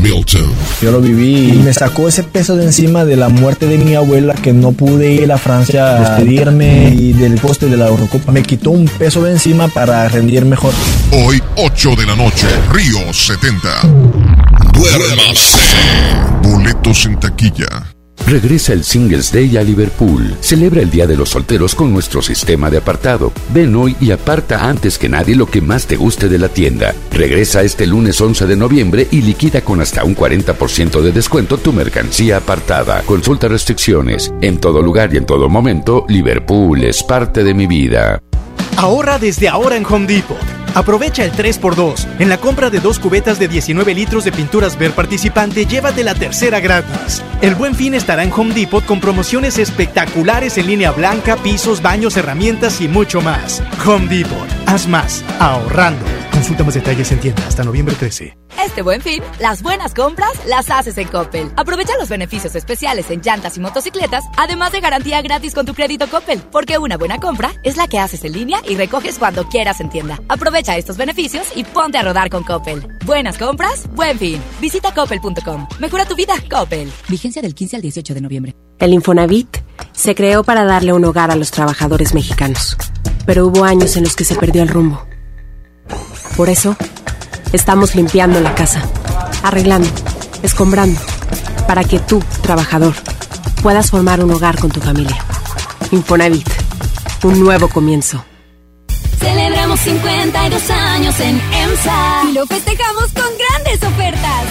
[0.00, 0.52] Milton.
[0.80, 3.94] Yo lo viví y me sacó ese peso de encima de la muerte de mi
[3.94, 8.32] abuela que no pude ir a Francia a despedirme y del poste de la Eurocopa.
[8.32, 10.72] Me quitó un peso de encima para rendir mejor.
[11.12, 13.68] Hoy, 8 de la noche, Río 70.
[14.72, 15.58] Duérmase.
[16.42, 17.97] Boletos en taquilla.
[18.28, 20.36] Regresa el Singles Day a Liverpool.
[20.40, 23.32] Celebra el Día de los Solteros con nuestro sistema de apartado.
[23.54, 26.94] Ven hoy y aparta antes que nadie lo que más te guste de la tienda.
[27.10, 31.72] Regresa este lunes 11 de noviembre y liquida con hasta un 40% de descuento tu
[31.72, 33.00] mercancía apartada.
[33.06, 34.30] Consulta restricciones.
[34.42, 38.20] En todo lugar y en todo momento, Liverpool es parte de mi vida.
[38.76, 40.57] Ahorra desde ahora en Home Depot.
[40.74, 42.06] Aprovecha el 3x2.
[42.18, 46.14] En la compra de dos cubetas de 19 litros de pinturas Ver participante, llévate la
[46.14, 47.22] tercera gratis.
[47.40, 52.16] El buen fin estará en Home Depot con promociones espectaculares en línea blanca, pisos, baños,
[52.16, 53.62] herramientas y mucho más.
[53.86, 54.48] Home Depot.
[54.66, 55.24] Haz más.
[55.38, 56.04] Ahorrando.
[56.38, 58.38] Consulta más detalles en tienda hasta noviembre 13.
[58.64, 61.50] Este buen fin, las buenas compras las haces en Coppel.
[61.56, 66.06] Aprovecha los beneficios especiales en llantas y motocicletas, además de garantía gratis con tu crédito
[66.06, 69.80] Coppel, porque una buena compra es la que haces en línea y recoges cuando quieras
[69.80, 70.20] en tienda.
[70.28, 72.86] Aprovecha estos beneficios y ponte a rodar con Coppel.
[73.04, 74.40] Buenas compras, buen fin.
[74.60, 75.66] Visita coppel.com.
[75.80, 76.88] Mejora tu vida, Coppel.
[77.08, 78.54] Vigencia del 15 al 18 de noviembre.
[78.78, 79.58] El Infonavit
[79.90, 82.76] se creó para darle un hogar a los trabajadores mexicanos,
[83.26, 85.04] pero hubo años en los que se perdió el rumbo.
[86.38, 86.76] Por eso,
[87.52, 88.80] estamos limpiando la casa,
[89.42, 89.88] arreglando,
[90.44, 91.00] escombrando,
[91.66, 92.94] para que tú, trabajador,
[93.60, 95.16] puedas formar un hogar con tu familia.
[95.90, 96.48] Infonavit,
[97.24, 98.24] un nuevo comienzo.
[99.18, 104.44] Celebramos 52 años en EMSA y lo festejamos con grandes ofertas.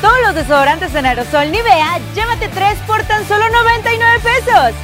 [0.00, 4.74] Todos los desodorantes en aerosol Nivea, llévate 3 por tan solo 99 pesos.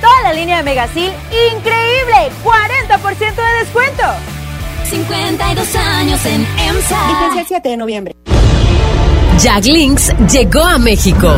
[0.00, 1.12] Toda la línea de Megasil,
[1.52, 4.35] increíble, 40% de descuento.
[4.90, 7.06] 52 años en EMSA.
[7.08, 8.16] Vigencia el 7 de noviembre.
[9.38, 11.34] Jack Links llegó a México.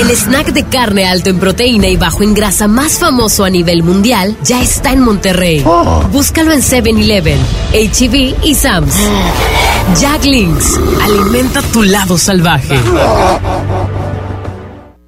[0.00, 3.82] El snack de carne alto en proteína y bajo en grasa más famoso a nivel
[3.82, 5.64] mundial ya está en Monterrey.
[6.10, 7.38] Búscalo en 7-Eleven,
[7.72, 8.96] HEB y Sam's.
[10.00, 12.74] Jack Links, alimenta tu lado salvaje.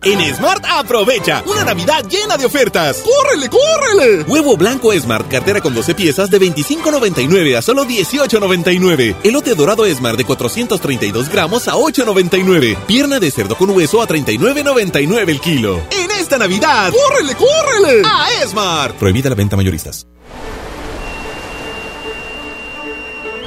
[0.05, 3.03] En Smart aprovecha una Navidad llena de ofertas.
[3.03, 4.23] ¡Córrele, córrele!
[4.25, 9.17] Huevo blanco Smart, cartera con 12 piezas de 25.99 a solo 18.99.
[9.23, 12.77] Elote dorado Smart de 432 gramos a 8.99.
[12.87, 15.81] Pierna de cerdo con hueso a 39.99 el kilo.
[15.91, 18.03] En esta Navidad, ¡córrele, córrele!
[18.05, 18.97] A Smart.
[18.97, 20.07] Prohibida la venta mayoristas.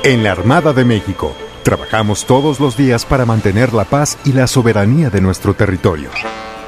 [0.03, 4.47] En la Armada de México, trabajamos todos los días para mantener la paz y la
[4.47, 6.09] soberanía de nuestro territorio.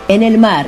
[0.10, 0.68] En el mar,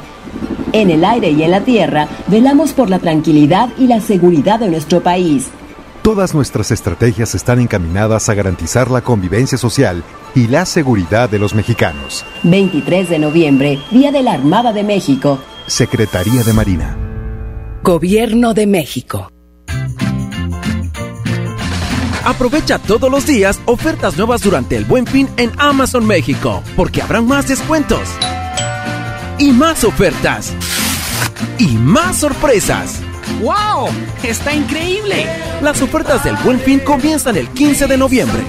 [0.71, 4.69] en el aire y en la tierra, velamos por la tranquilidad y la seguridad de
[4.69, 5.47] nuestro país.
[6.03, 10.03] Todas nuestras estrategias están encaminadas a garantizar la convivencia social
[10.35, 12.23] y la seguridad de los mexicanos.
[12.43, 15.39] 23 de noviembre, Día de la Armada de México.
[15.65, 16.95] Secretaría de Marina.
[17.81, 19.31] Gobierno de México.
[22.23, 27.25] Aprovecha todos los días ofertas nuevas durante el Buen Fin en Amazon México, porque habrán
[27.25, 28.07] más descuentos
[29.41, 30.53] y más ofertas
[31.57, 33.01] y más sorpresas.
[33.41, 33.89] ¡Wow!
[34.21, 35.25] ¡Está increíble!
[35.63, 38.43] Las ofertas del Buen Fin comienzan el 15 de noviembre.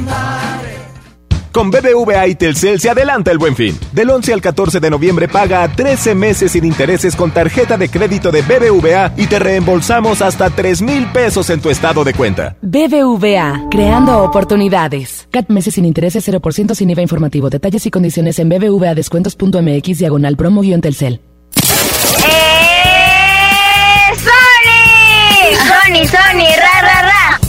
[1.53, 3.79] Con BBVA y Telcel se adelanta el buen fin.
[3.93, 7.91] Del 11 al 14 de noviembre paga a 13 meses sin intereses con tarjeta de
[7.91, 12.57] crédito de BBVA y te reembolsamos hasta 3 mil pesos en tu estado de cuenta.
[12.63, 15.29] BBVA, creando oportunidades.
[15.31, 17.51] CAT meses sin intereses 0% sin IVA informativo.
[17.51, 21.21] Detalles y condiciones en bbvadescuentos.mx diagonal promo-telcel.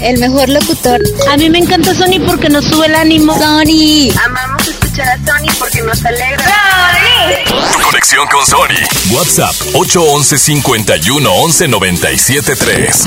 [0.03, 1.01] El mejor locutor.
[1.31, 3.33] A mí me encanta Sony porque nos sube el ánimo.
[3.39, 4.11] Sony.
[4.25, 6.43] Amamos escuchar a Sony porque nos alegra.
[6.43, 7.81] Sony.
[7.81, 9.15] Conexión con Sony.
[9.15, 13.03] WhatsApp 811 51 11 97 3.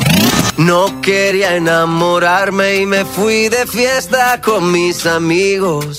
[0.56, 5.98] No quería enamorarme y me fui de fiesta con mis amigos.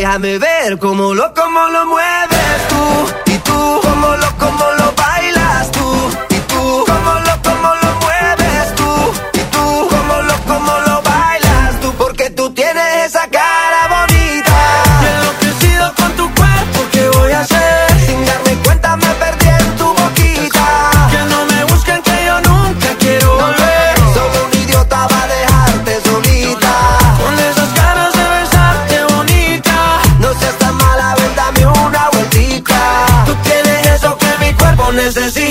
[0.00, 3.32] Déjame ver cómo lo, cómo lo mueves tú.
[3.32, 6.29] Y tú, cómo lo, cómo lo bailas tú.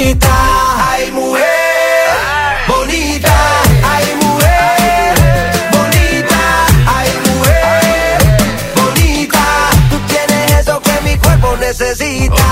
[0.09, 0.91] Necesita.
[0.91, 1.43] Ay, mujer,
[2.67, 3.61] bonita.
[3.83, 5.15] Ay, mujer,
[5.71, 6.65] bonita.
[6.87, 8.17] Ay, mujer,
[8.75, 9.69] bonita.
[9.89, 12.43] Tú tienes eso que mi cuerpo necesita.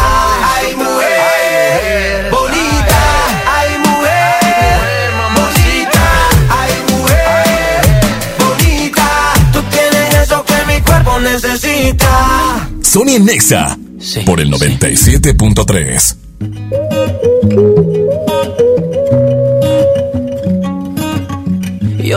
[0.56, 3.02] Ay, mujer, bonita.
[3.58, 6.06] Ay, mujer, bonita.
[6.50, 7.82] Ay, mujer,
[8.40, 9.34] bonita.
[9.54, 12.70] Tú tienes eso que mi cuerpo necesita.
[12.84, 13.78] Sony Nexa
[14.26, 16.16] por el 97.3.
[16.16, 16.27] Yo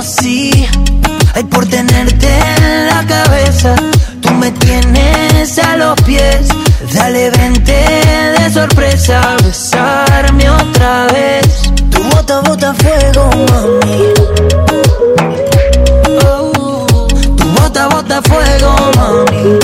[0.00, 0.50] conocí.
[1.34, 2.26] Ay, por tenerte
[2.56, 3.74] en la cabeza.
[4.22, 6.48] Tú me tienes a los pies.
[6.94, 7.72] Dale, vente
[8.38, 9.36] de sorpresa.
[9.44, 11.70] Besarme otra vez.
[11.90, 14.04] Tu bota, bota fuego, mami.
[16.24, 19.58] Oh, tu bota, bota fuego, mami.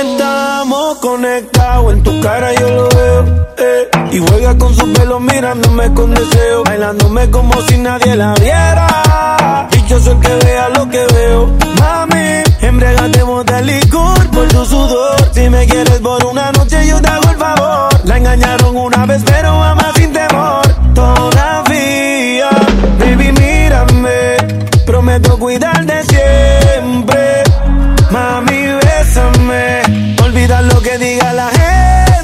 [0.00, 3.48] Estamos conectados, en tu cara yo lo veo.
[3.58, 3.83] eh.
[4.14, 6.62] Y juega con su pelo mirándome con deseo.
[6.62, 9.66] Bailándome como si nadie la viera.
[9.72, 11.52] Dichoso el que vea lo que veo.
[11.80, 15.16] Mami, embriagatemos de licor por tu sudor.
[15.32, 17.88] Si me quieres por una noche, yo te hago el favor.
[18.04, 20.62] La engañaron una vez, pero ama sin temor.
[20.94, 22.50] Todavía,
[23.00, 24.36] baby, mírame.
[24.86, 27.42] Prometo cuidarte siempre.
[28.12, 29.82] Mami, bésame.
[30.22, 31.84] Olvida lo que diga la gente
[32.22, 32.23] y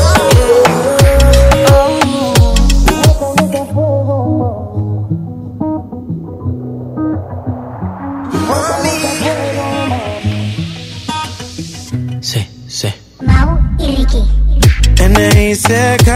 [15.21, 16.09] N.I.C.K.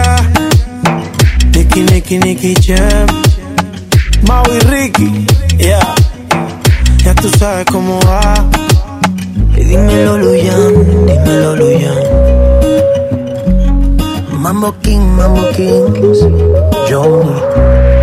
[1.53, 3.05] Nicky, Nicky, Nicky Jam.
[4.27, 5.27] Mau y Ricky.
[5.59, 5.93] Yeah.
[7.03, 8.33] Ya tú sabes cómo va.
[9.55, 12.01] Y dímelo, Luyan, dímelo, Luyan.
[14.39, 15.93] Mambo King, Mambo King,
[16.89, 17.94] Johnny.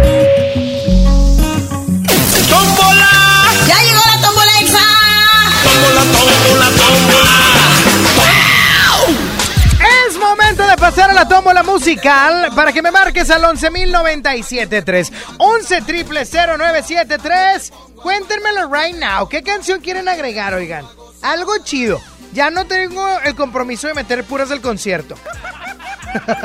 [10.82, 15.12] Pasar a la tómbola musical para que me marques al 11.097.3.
[15.38, 17.72] 11 triple 0973.
[18.02, 19.28] Cuéntenmelo right now.
[19.28, 20.84] ¿Qué canción quieren agregar, oigan?
[21.22, 22.00] Algo chido.
[22.32, 25.14] Ya no tengo el compromiso de meter puras del concierto.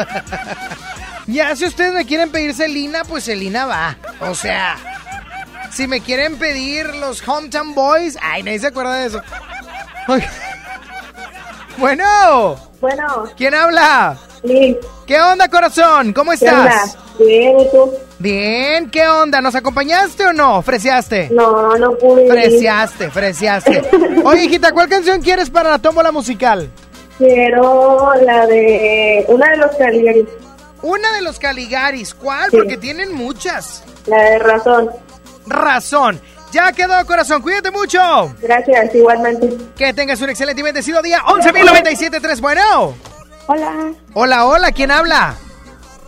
[1.25, 3.97] ya si ustedes me quieren pedir Selina, pues Selina va.
[4.19, 4.77] O sea,
[5.71, 9.21] si me quieren pedir los Hometown Boys, ay, nadie se acuerda de eso.
[11.79, 14.17] Bueno, Bueno, ¿quién habla?
[14.43, 14.77] Liz.
[15.05, 16.13] ¿Qué onda, corazón?
[16.13, 16.97] ¿Cómo estás?
[17.19, 17.91] Bien, ¿y tú?
[18.19, 19.41] Bien, ¿qué onda?
[19.41, 20.61] ¿Nos acompañaste o no?
[20.61, 21.29] ¿Freseaste?
[21.31, 22.25] No, no pude.
[22.25, 22.31] ir.
[22.31, 23.81] Freseaste, freseaste.
[24.23, 26.69] Oye, hijita, ¿cuál canción quieres para la tómbola musical?
[27.17, 29.25] Quiero la de...
[29.27, 30.25] Una de los Caligaris.
[30.81, 32.13] Una de los Caligaris.
[32.13, 32.51] ¿Cuál?
[32.51, 32.57] Sí.
[32.57, 33.83] Porque tienen muchas.
[34.05, 34.89] La de Razón.
[35.47, 36.21] Razón.
[36.51, 37.41] Ya quedó, corazón.
[37.41, 37.99] Cuídate mucho.
[38.41, 39.49] Gracias, igualmente.
[39.75, 41.19] Que tengas un excelente y bendecido día.
[41.21, 42.39] 11.097.3.
[42.39, 42.95] Bueno.
[43.47, 43.93] Hola.
[44.13, 44.71] Hola, hola.
[44.71, 45.35] ¿Quién habla?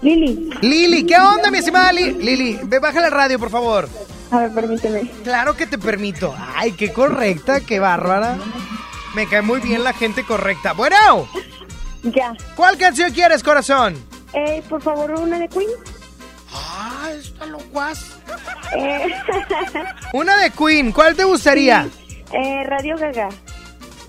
[0.01, 0.49] Lili.
[0.61, 2.59] Lili, ¿qué onda, mi estimada Li- Lili?
[2.63, 3.89] Ve, baja la radio, por favor.
[4.31, 5.09] A ver, permíteme.
[5.23, 6.33] Claro que te permito.
[6.55, 8.37] Ay, qué correcta, qué bárbara.
[9.15, 10.73] Me cae muy bien la gente correcta.
[10.73, 11.27] Bueno.
[12.03, 12.33] Ya.
[12.55, 13.95] ¿Cuál canción quieres, corazón?
[14.33, 15.67] Eh, por favor, una de Queen.
[16.53, 17.99] Ah, está locuaz.
[18.77, 19.07] Eh,
[20.13, 20.91] Una de Queen.
[20.91, 21.87] ¿Cuál te gustaría?
[22.31, 23.29] eh, Radio Gaga.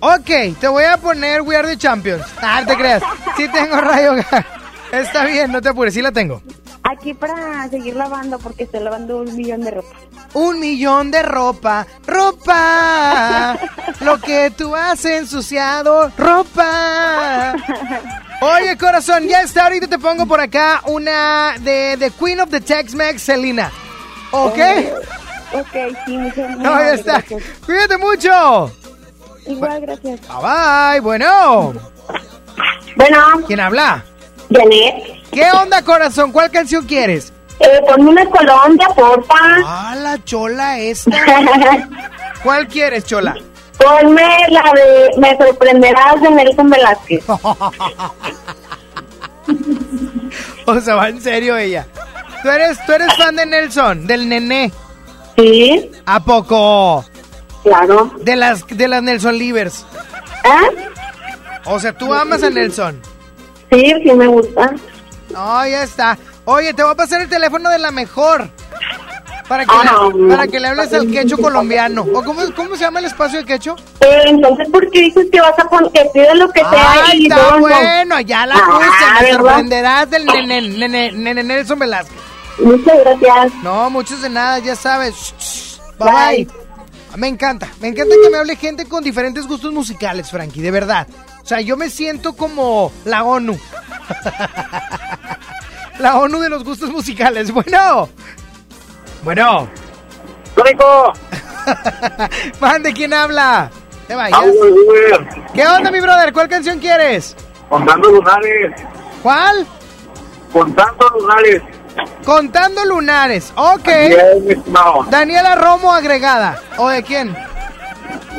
[0.00, 2.24] Ok, te voy a poner We Are the Champions.
[2.40, 3.02] Ah, te creas.
[3.36, 4.14] Sí tengo rayo.
[4.92, 6.42] Está bien, no te apures, sí la tengo.
[6.82, 9.88] Aquí para seguir lavando porque estoy lavando un millón de ropa.
[10.32, 13.58] Un millón de ropa, ropa.
[14.00, 17.54] Lo que tú has ensuciado, ropa.
[18.40, 19.64] Oye, corazón, ya está.
[19.64, 23.70] Ahorita te pongo por acá una de The Queen of the Tex-Mex, Selena.
[24.30, 24.56] ¿Ok?
[24.58, 24.92] Eh,
[25.52, 27.12] ok, sí, muchas No, ya está.
[27.18, 27.42] gracias.
[27.66, 28.72] Cuídate mucho.
[29.46, 30.20] Igual, gracias.
[30.20, 31.00] Bye, bye.
[31.00, 31.72] Bueno.
[32.96, 33.18] Bueno.
[33.46, 34.04] ¿Quién habla?
[34.52, 35.22] Janet.
[35.30, 36.32] ¿Qué onda, corazón?
[36.32, 37.32] ¿Cuál canción quieres?
[37.60, 39.34] Eh, ponme una Colombia, porfa.
[39.64, 41.10] Ah, la chola esta.
[42.42, 43.36] ¿Cuál quieres, chola?
[43.78, 47.24] Ponme la de Me sorprenderás de Nelson Velázquez.
[50.66, 51.86] O sea, va en serio ella.
[52.42, 54.70] ¿Tú eres, tú eres fan de Nelson, del nené?
[55.36, 55.90] Sí.
[56.06, 57.04] ¿A poco?
[57.62, 58.10] Claro.
[58.20, 59.84] De las, de las Nelson Livers.
[60.44, 60.88] ¿Eh?
[61.66, 63.00] O sea, tú amas a Nelson.
[63.70, 64.72] Sí, sí me gusta.
[65.30, 66.18] No, ya está.
[66.44, 68.48] Oye, te voy a pasar el teléfono de la mejor.
[69.46, 70.08] Para que, Ah.
[70.14, 72.02] le, para que le hables al quecho colombiano.
[72.14, 73.74] ¿O cómo, cómo se llama el espacio de quecho?
[74.00, 77.22] Eh, entonces, ¿por qué dices que vas a poner que pide lo que sea Ay,
[77.22, 77.60] y está no, no?
[77.60, 79.24] bueno, ya la Ah, puse.
[79.24, 79.36] Me ¿verdad?
[79.50, 82.16] sorprenderás del nene, nene, nene Nelson Velázquez.
[82.62, 83.52] Muchas gracias.
[83.64, 85.34] No, muchos de nada, ya sabes.
[85.98, 86.48] Bye.
[87.16, 91.06] Me encanta, me encanta que me hable gente con diferentes gustos musicales, Frankie, de verdad.
[91.42, 93.56] O sea, yo me siento como la ONU.
[95.98, 97.50] la ONU de los gustos musicales.
[97.50, 98.08] Bueno.
[99.22, 99.68] Bueno.
[100.56, 101.12] ¡Rico!
[102.60, 103.70] Mande, ¿quién habla?
[104.06, 104.40] Te vayas.
[105.54, 106.32] ¿Qué onda, mi brother?
[106.32, 107.36] ¿Cuál canción quieres?
[107.68, 108.72] contando lunares,
[109.22, 109.64] ¿Cuál?
[110.52, 111.62] contando lunares.
[112.24, 113.52] Contando lunares.
[113.56, 113.84] Ok.
[113.86, 114.64] Bien.
[115.10, 116.60] Daniela Romo agregada.
[116.76, 117.36] ¿O de quién?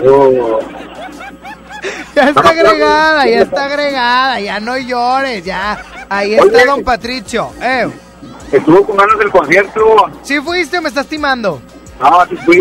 [0.05, 0.59] Oh,
[2.15, 5.81] Ya está agregada, ya está agregada, ya no llores, ya.
[6.09, 6.65] Ahí está Oye.
[6.65, 7.51] don Patricio.
[7.61, 7.89] Eh,
[8.51, 10.11] estuvo con ganas del concierto.
[10.21, 11.61] ¿sí fuiste o me estás timando?
[11.99, 12.59] No, sí fui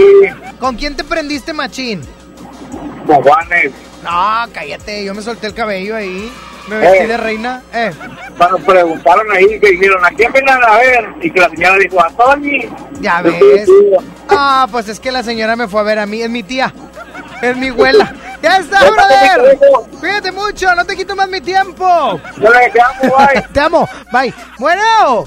[0.59, 2.01] ¿Con quién te prendiste machín?
[3.07, 3.73] con Juanes.
[4.05, 6.31] No, cállate, yo me solté el cabello ahí.
[6.69, 7.07] Me vestí Eh.
[7.07, 7.63] de reina.
[7.73, 7.91] Eh,
[8.39, 11.09] Cuando preguntaron ahí, que dijeron, ¿a quién vienen a ver?
[11.21, 12.69] Y que la señora dijo, a Tony.
[13.01, 13.69] ya ves.
[14.29, 16.73] Ah, pues es que la señora me fue a ver a mí, es mi tía.
[17.43, 18.15] Es mi abuela.
[18.43, 19.59] Ya está, Yo brother.
[20.01, 22.19] Cuídate mucho, no te quito más mi tiempo.
[22.39, 23.43] Yo le te amo, bye.
[23.53, 24.33] Te amo, bye.
[24.59, 25.27] Bueno.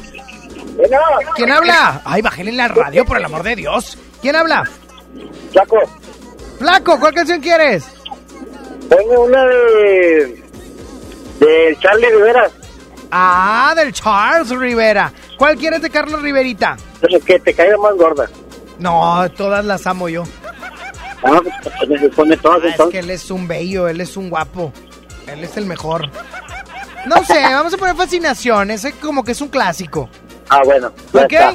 [0.76, 0.98] Bueno.
[1.36, 2.02] ¿Quién habla?
[2.06, 4.00] Ay, bájenle la radio, por el amor de Dios.
[4.20, 4.64] ¿Quién habla?
[5.54, 5.78] Chaco,
[6.58, 7.86] Flaco, ¿cuál canción quieres?
[8.90, 10.43] ponme una de...
[11.46, 12.50] De Charlie Rivera.
[13.12, 15.12] Ah, del Charles Rivera.
[15.38, 16.78] ¿Cuál quieres de Carlos Riverita?
[17.02, 18.28] Pero que te caiga más gorda.
[18.80, 20.24] No, todas las amo yo.
[21.24, 21.40] Ah,
[21.88, 24.74] pues pone- todas Ah, es que él es un bello, él es un guapo.
[25.28, 26.10] Él es el mejor.
[27.06, 28.72] No sé, vamos a poner fascinación.
[28.72, 30.10] Ese como que es un clásico.
[30.50, 30.88] Ah, bueno.
[31.14, 31.32] ¿Ok?
[31.32, 31.54] está.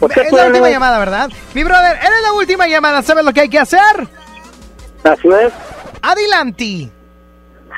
[0.00, 0.72] ¿Por qué es la última pues?
[0.72, 1.30] llamada, ¿verdad?
[1.54, 3.02] Mi brother, eres la última llamada.
[3.02, 3.80] ¿Sabes lo que hay que hacer?
[5.04, 5.52] Así es.
[6.02, 6.90] Adelante.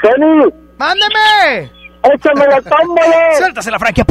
[0.03, 1.73] Sony, ¡Mándeme!
[2.15, 3.35] échame la tómbola.
[3.39, 4.03] ¡Suéltase la Frankie!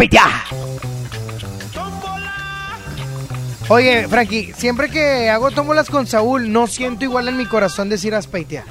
[3.68, 8.14] Oye, Frankie, siempre que hago tómbolas con Saúl, no siento igual en mi corazón decir
[8.14, 8.64] Aspeitia.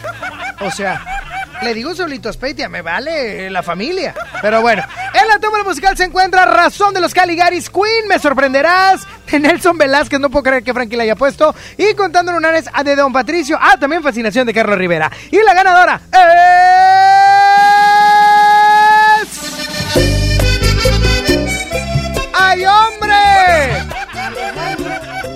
[0.61, 1.05] O sea,
[1.63, 4.15] le digo solito Aspeitia, me vale la familia.
[4.41, 4.85] Pero bueno,
[5.21, 9.77] en la tómbola musical se encuentra Razón de los Caligaris Queen, me sorprenderás, de Nelson
[9.79, 13.13] Velázquez, no puedo creer que Frankie la haya puesto, y contando lunares a de Don
[13.13, 15.11] Patricio, ah, también Fascinación de Carlos Rivera.
[15.33, 16.84] Y la ganadora es...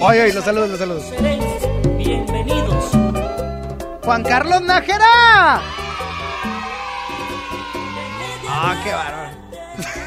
[0.00, 1.04] Ay, ay, los saludos, los saludos.
[1.96, 2.90] Bienvenidos.
[4.04, 5.60] Juan Carlos Nájera.
[8.48, 9.36] Ah, qué bárbaro.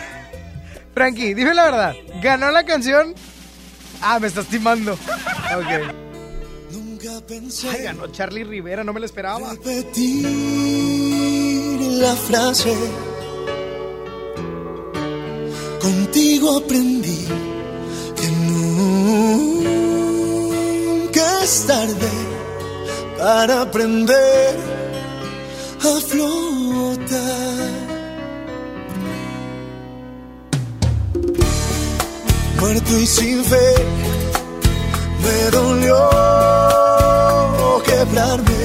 [0.94, 1.94] Frankie, dime la verdad.
[2.22, 3.14] ¿Ganó la canción?
[4.02, 4.94] Ah, me estás timando.
[4.94, 5.96] Ok.
[7.72, 9.52] Ay, ganó Charlie Rivera, no me lo esperaba.
[9.52, 10.26] Repetir
[11.82, 12.76] la frase.
[15.82, 17.28] Contigo aprendí
[18.16, 19.81] que nunca
[21.44, 22.10] es tarde
[23.18, 24.56] para aprender
[25.80, 27.72] a flotar.
[32.60, 33.76] Muerto y sin fe,
[35.24, 36.10] me dolió
[37.86, 38.64] quebrarme.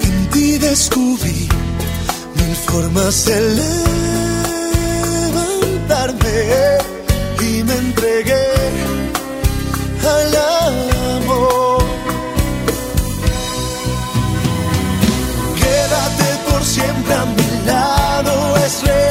[0.00, 1.48] En ti descubrí
[2.36, 3.40] mil formas de
[5.32, 6.36] levantarme
[7.40, 8.53] y me entregué
[18.64, 19.03] lado, es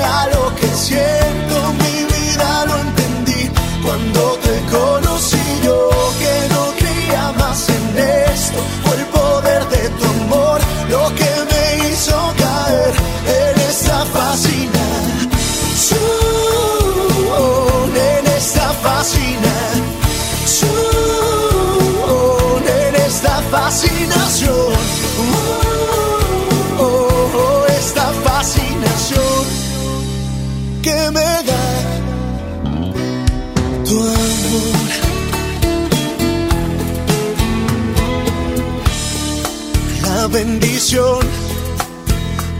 [40.34, 41.20] bendición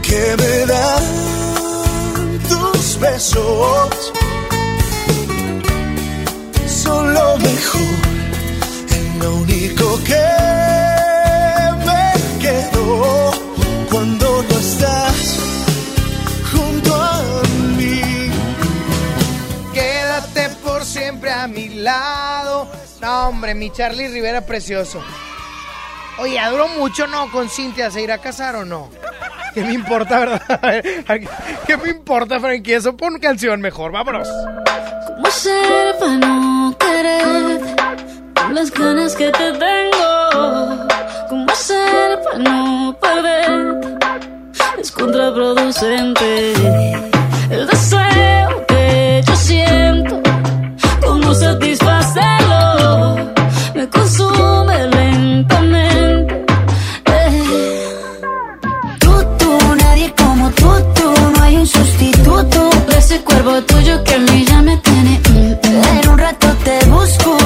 [0.00, 1.02] que me dan
[2.48, 4.12] tus besos
[6.66, 7.96] son lo mejor,
[8.90, 10.26] es lo único que
[11.84, 13.32] me quedó
[13.90, 15.38] cuando no estás
[16.52, 17.42] junto a
[17.76, 18.30] mí.
[19.72, 22.68] Quédate por siempre a mi lado.
[23.00, 25.02] No, hombre, mi Charlie Rivera precioso.
[26.18, 27.90] Oye, ¿duró mucho no con Cintia?
[27.90, 28.88] ¿Se irá a casar o no?
[29.52, 30.82] ¿Qué me importa, verdad?
[31.66, 32.74] ¿Qué me importa, Frankie?
[32.74, 34.28] Eso pon canción mejor, vámonos.
[35.06, 37.60] ¿Cómo hacer para no querer
[38.34, 40.86] con las ganas que te tengo?
[41.28, 43.98] ¿Cómo hacer para no perder?
[44.78, 46.52] Es contraproducente
[47.50, 48.73] el deseo que
[63.04, 65.20] ese cuerpo tuyo que a mí ya me tiene.
[66.00, 67.36] En un rato te busco,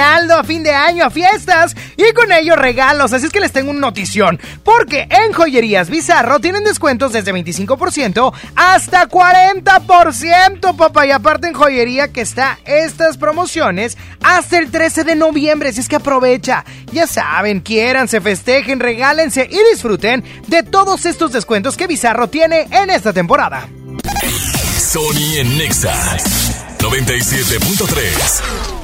[0.00, 3.12] a fin de año, a fiestas y con ello regalos.
[3.12, 4.40] Así es que les tengo una notición.
[4.62, 11.06] Porque en Joyerías Bizarro tienen descuentos desde 25% hasta 40%, papá.
[11.06, 15.70] Y aparte en joyería que está estas promociones hasta el 13 de noviembre.
[15.70, 16.64] Así es que aprovecha.
[16.92, 22.68] Ya saben, quieran, se festejen, regálense y disfruten de todos estos descuentos que Bizarro tiene
[22.70, 23.68] en esta temporada.
[24.78, 25.92] Sony en Nexa
[26.78, 28.83] 97.3.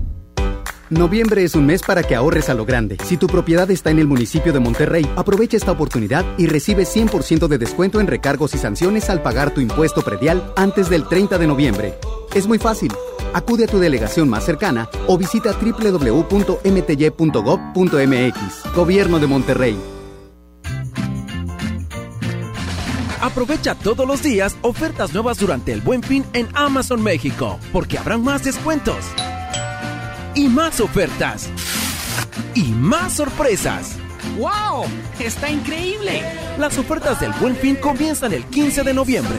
[0.91, 2.97] Noviembre es un mes para que ahorres a lo grande.
[3.05, 7.47] Si tu propiedad está en el municipio de Monterrey, aprovecha esta oportunidad y recibe 100%
[7.47, 11.47] de descuento en recargos y sanciones al pagar tu impuesto predial antes del 30 de
[11.47, 11.97] noviembre.
[12.35, 12.91] Es muy fácil.
[13.33, 16.25] Acude a tu delegación más cercana o visita www.mty.gov.mx.
[18.75, 19.77] Gobierno de Monterrey.
[23.21, 28.25] Aprovecha todos los días ofertas nuevas durante el Buen Fin en Amazon México, porque habrán
[28.25, 29.05] más descuentos
[30.35, 31.49] y más ofertas
[32.55, 33.97] y más sorpresas.
[34.37, 34.85] ¡Wow!
[35.19, 36.21] ¡Está increíble!
[36.57, 39.35] Las ofertas del Buen Fin comienzan el 15 de noviembre.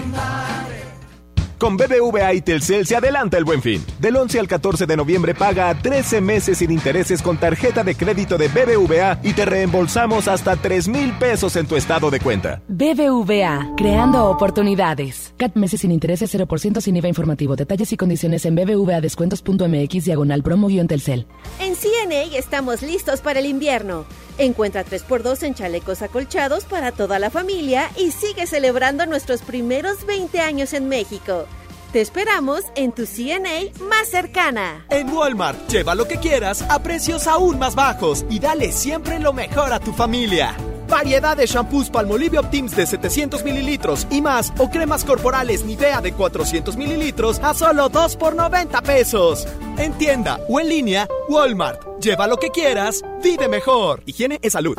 [1.63, 3.87] Con BBVA y Telcel se adelanta el buen fin.
[4.01, 7.95] Del 11 al 14 de noviembre paga a 13 meses sin intereses con tarjeta de
[7.95, 12.63] crédito de BBVA y te reembolsamos hasta 3 mil pesos en tu estado de cuenta.
[12.67, 15.35] BBVA, creando oportunidades.
[15.37, 17.55] CAT meses sin intereses 0% sin IVA informativo.
[17.55, 21.29] Detalles y condiciones en bbvadescuentos.mx diagonal promo-telcel.
[21.61, 24.05] En CNA estamos listos para el invierno.
[24.39, 30.41] Encuentra 3x2 en chalecos acolchados para toda la familia y sigue celebrando nuestros primeros 20
[30.41, 31.47] años en México.
[31.93, 34.87] Te esperamos en tu CNA más cercana.
[34.89, 39.35] En Walmart, lleva lo que quieras a precios aún más bajos y dale siempre lo
[39.35, 40.57] mejor a tu familia.
[40.93, 46.13] Variedad de shampoos Palmolive Optims de 700 mililitros y más o cremas corporales Nivea de
[46.13, 49.49] 400 mililitros a solo 2 por 90 pesos.
[49.79, 51.81] En tienda o en línea, Walmart.
[51.99, 54.03] Lleva lo que quieras, vive mejor.
[54.05, 54.77] Higiene es salud.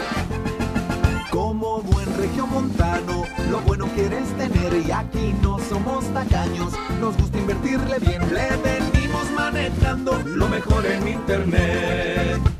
[1.32, 6.74] Como buen regiomontano, lo bueno quieres tener y aquí no somos tacaños.
[7.02, 12.53] Nos gusta invertirle bien, le venimos manejando lo mejor en internet.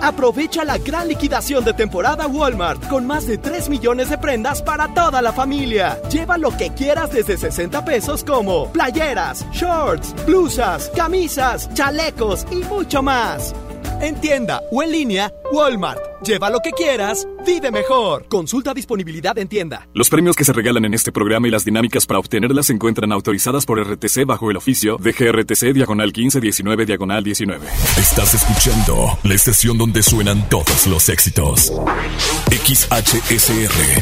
[0.00, 4.92] Aprovecha la gran liquidación de temporada Walmart con más de 3 millones de prendas para
[4.94, 6.00] toda la familia.
[6.10, 13.02] Lleva lo que quieras desde 60 pesos como playeras, shorts, blusas, camisas, chalecos y mucho
[13.02, 13.54] más.
[14.02, 16.00] En tienda o en línea, Walmart.
[16.22, 18.26] Lleva lo que quieras, vive mejor.
[18.28, 19.88] Consulta disponibilidad en tienda.
[19.92, 23.12] Los premios que se regalan en este programa y las dinámicas para obtenerlas se encuentran
[23.12, 27.66] autorizadas por RTC bajo el oficio de GRTC Diagonal 1519 Diagonal 19.
[27.98, 31.72] Estás escuchando la estación donde suenan todos los éxitos.
[32.50, 34.00] XHSR.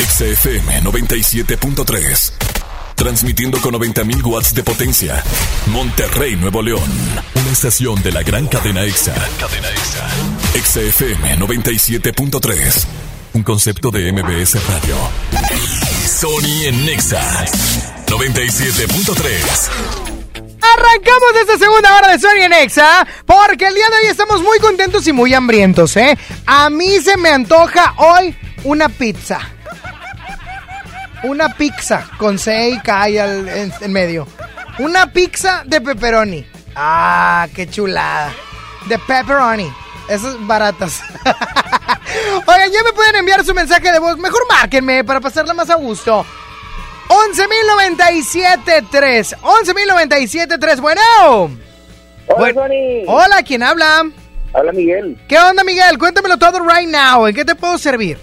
[0.00, 2.53] XFM 97.3.
[2.94, 5.22] Transmitiendo con 90.000 watts de potencia.
[5.66, 6.88] Monterrey, Nuevo León.
[7.34, 9.14] Una estación de la gran cadena EXA.
[9.38, 10.08] Cadena EXA.
[10.54, 12.86] EXA FM 97.3.
[13.34, 14.96] Un concepto de MBS Radio.
[16.06, 17.44] Sony en Nexa
[18.06, 19.70] 97.3.
[20.60, 24.58] Arrancamos esta segunda hora de Sony en Exa porque el día de hoy estamos muy
[24.60, 26.16] contentos y muy hambrientos, ¿eh?
[26.46, 29.53] A mí se me antoja hoy una pizza.
[31.24, 34.26] Una pizza con C y K al- en, en medio.
[34.78, 36.46] Una pizza de pepperoni.
[36.76, 38.32] Ah, qué chulada.
[38.86, 39.70] De pepperoni.
[40.08, 41.02] Esas baratas.
[42.46, 44.16] Oigan, ya me pueden enviar su mensaje de voz.
[44.18, 46.24] Mejor márquenme para pasarla más a gusto.
[47.08, 51.00] 11.097.3 11.097.3 Bueno
[52.26, 54.04] Hola, Buen- Hola, ¿quién habla?
[54.54, 55.18] Habla Miguel.
[55.28, 55.98] ¿Qué onda, Miguel?
[55.98, 57.26] Cuéntamelo todo right now.
[57.26, 58.18] ¿En qué te puedo servir?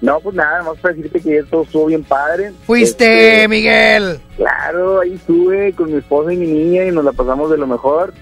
[0.00, 2.52] No, pues nada, vamos a decirte que todo estuvo bien padre.
[2.66, 4.20] Fuiste, Este, Miguel.
[4.36, 7.66] Claro, ahí estuve con mi esposa y mi niña y nos la pasamos de lo
[7.66, 8.12] mejor.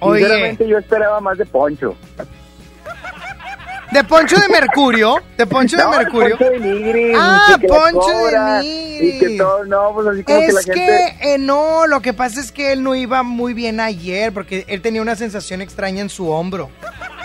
[0.00, 0.20] Oye.
[0.20, 1.94] Sinceramente yo esperaba más de Poncho.
[3.92, 5.18] ¿De Poncho de Mercurio?
[5.38, 6.36] ¿De Poncho de Mercurio?
[6.36, 7.16] Poncho de Nigris.
[7.16, 9.14] Ah, que Poncho de Nigris.
[9.14, 11.16] Y que todo, no, pues así como que la Es que, gente...
[11.34, 14.80] eh, no, lo que pasa es que él no iba muy bien ayer porque él
[14.82, 16.70] tenía una sensación extraña en su hombro.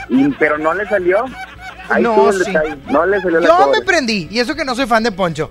[0.10, 1.26] y- pero no le salió.
[1.90, 2.54] Ahí No, sí.
[2.88, 5.50] No le salió la Yo me prendí, y eso que no soy fan de Poncho.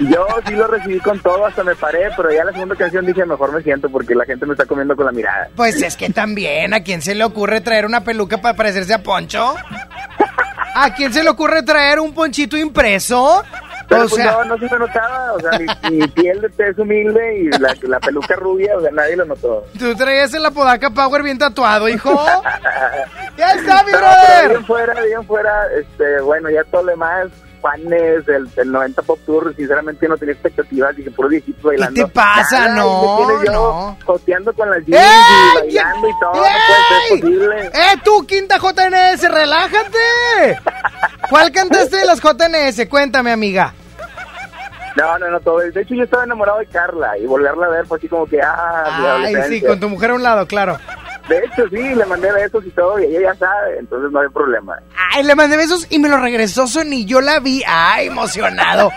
[0.00, 3.24] Yo sí lo recibí con todo, hasta me paré, pero ya la segunda canción dije,
[3.26, 5.48] mejor me siento porque la gente me está comiendo con la mirada.
[5.54, 9.02] Pues es que también, ¿a quién se le ocurre traer una peluca para parecerse a
[9.02, 9.54] Poncho?
[10.74, 13.42] ¿A quién se le ocurre traer un ponchito impreso?
[13.88, 16.48] Pero o pues sea, no, no se me notaba, o sea, mi, mi piel de
[16.50, 19.64] tez humilde y la, la peluca rubia, o sea, nadie lo notó.
[19.78, 22.10] tú traías el Apodaca Power bien tatuado, hijo.
[23.36, 24.48] ya está, mi No, brother.
[24.50, 27.28] bien fuera, bien fuera, este, bueno, ya todo lo demás,
[27.62, 32.04] fanes, el, el 90 Pop Tour, sinceramente no tenía expectativas, dije, puro viejito bailando.
[32.04, 32.68] te pasa?
[32.68, 33.98] Nada, No, yo no.
[34.04, 35.06] Joteando con las jeans ¡Ey!
[35.06, 36.50] y bailando y todo, no puede
[37.08, 37.66] ser posible.
[37.72, 40.58] ¡Eh, tú, quinta JNS, relájate!
[41.30, 42.86] ¿Cuál cantaste de las JNS?
[42.88, 43.72] Cuéntame, amiga.
[44.96, 45.58] No, no, no, todo.
[45.60, 48.40] De hecho, yo estaba enamorado de Carla y volverla a ver fue así como que,
[48.42, 50.78] ah, Ay, sí, con tu mujer a un lado, claro.
[51.28, 54.28] De hecho, sí, le mandé besos y todo, y ella ya sabe, entonces no hay
[54.28, 54.76] problema.
[55.12, 57.04] Ay, le mandé besos y me lo regresó Sony.
[57.06, 57.62] Yo la vi.
[57.66, 58.90] Ay, emocionado.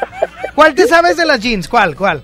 [0.56, 1.68] ¿Cuál te sabes de las jeans?
[1.68, 1.96] ¿Cuál?
[1.96, 2.24] ¿Cuál?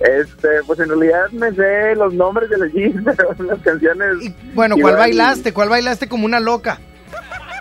[0.00, 4.16] Este, pues en realidad me sé los nombres de las jeans, pero las canciones...
[4.54, 5.52] Bueno, ¿cuál bailaste?
[5.52, 6.80] ¿Cuál bailaste como una loca?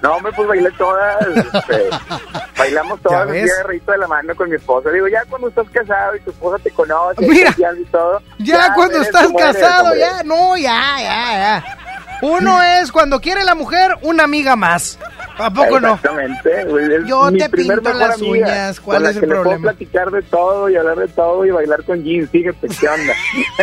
[0.02, 1.90] No, hombre, pues bailé todas, este,
[2.58, 3.52] bailamos ¿Ya todas ves?
[3.54, 4.90] agarradito de la mano con mi esposa.
[4.92, 8.22] Digo, ya cuando estás casado y tu esposa te conoce, Mira, y todo.
[8.40, 10.24] Ya, cuando estás eres, casado, ya.
[10.24, 11.78] No, ya, ya, ya.
[12.22, 14.98] Uno es cuando quiere la mujer, una amiga más.
[15.38, 15.94] ¿A poco no?
[15.96, 16.62] Exactamente.
[16.98, 19.72] es Yo mi te pinto las uñas, ¿cuál es el le puedo problema?
[19.72, 22.30] platicar de todo y hablar de todo y bailar con jeans.
[22.30, 23.14] Fíjate, ¿qué onda?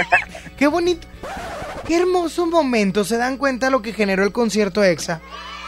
[0.57, 1.07] Qué bonito.
[1.87, 3.05] Qué hermoso momento.
[3.05, 5.21] ¿Se dan cuenta lo que generó el concierto EXA?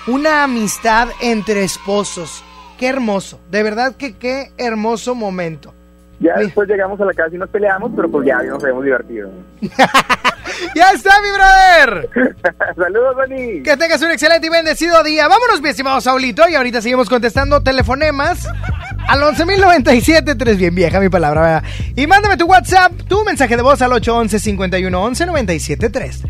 [0.09, 2.43] Una amistad entre esposos.
[2.79, 3.39] Qué hermoso.
[3.51, 5.75] De verdad que qué hermoso momento.
[6.19, 9.31] Ya después llegamos a la casa y nos peleamos, pero pues ya nos habíamos divertido.
[10.75, 12.09] ¡Ya está, mi brother!
[12.77, 13.63] Saludos, Dani.
[13.63, 15.29] Que tengas un excelente y bendecido día.
[15.29, 16.49] Vámonos, mi estimado Saulito.
[16.49, 18.49] Y ahorita seguimos contestando telefonemas
[19.09, 20.57] al 11.097.3.
[20.57, 21.65] Bien vieja mi palabra, ¿verdad?
[21.95, 26.23] Y mándame tu WhatsApp, tu mensaje de voz al 811 51 11 97 3.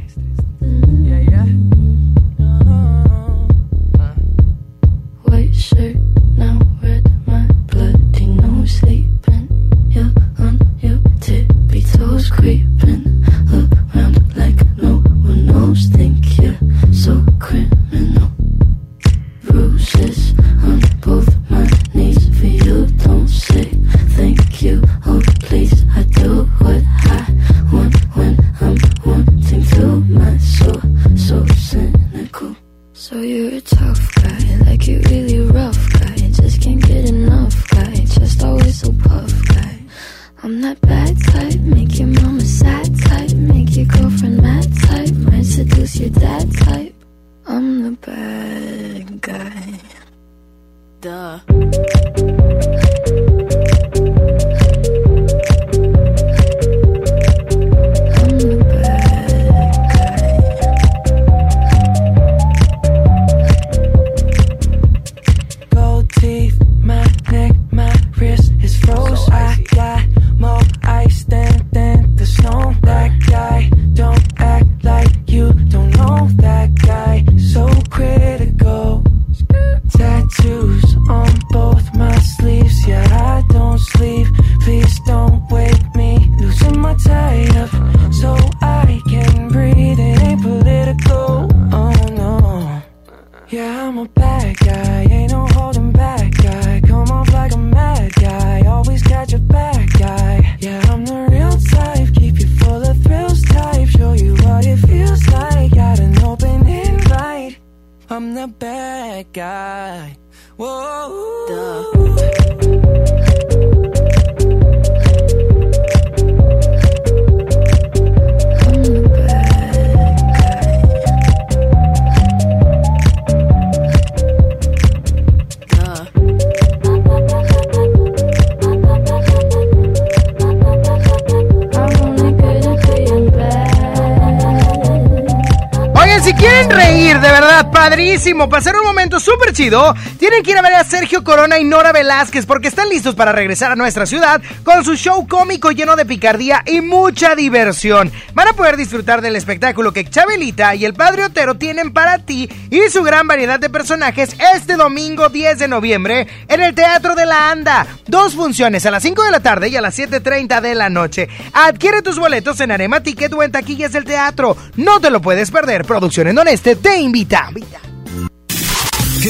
[138.38, 141.64] Padrísimo, pasar un momento súper chido, tienen que ir a ver a Sergio Corona y
[141.64, 145.96] Nora Velázquez porque están listos para regresar a nuestra ciudad con su show cómico lleno
[145.96, 148.12] de picardía y mucha diversión.
[148.34, 152.48] Van a poder disfrutar del espectáculo que Chabelita y el Padre Otero tienen para ti
[152.70, 157.26] y su gran variedad de personajes este domingo 10 de noviembre en el Teatro de
[157.26, 157.86] la Anda.
[158.06, 161.28] Dos funciones a las 5 de la tarde y a las 7.30 de la noche.
[161.52, 164.56] Adquiere tus boletos en Arema Ticket o en taquillas del teatro.
[164.76, 165.84] No te lo puedes perder.
[165.84, 167.50] Producción en Doneste te invita.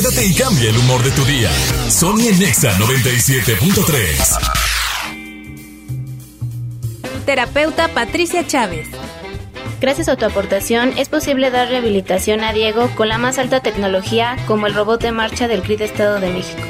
[0.00, 1.50] Quédate y cambia el humor de tu día.
[1.90, 4.38] Sony en Nexa 97.3.
[7.26, 8.86] Terapeuta Patricia Chávez.
[9.80, 14.36] Gracias a tu aportación es posible dar rehabilitación a Diego con la más alta tecnología
[14.46, 16.62] como el robot de marcha del CRID Estado de México.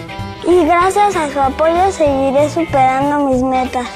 [0.47, 3.87] Y gracias a su apoyo seguiré superando mis metas.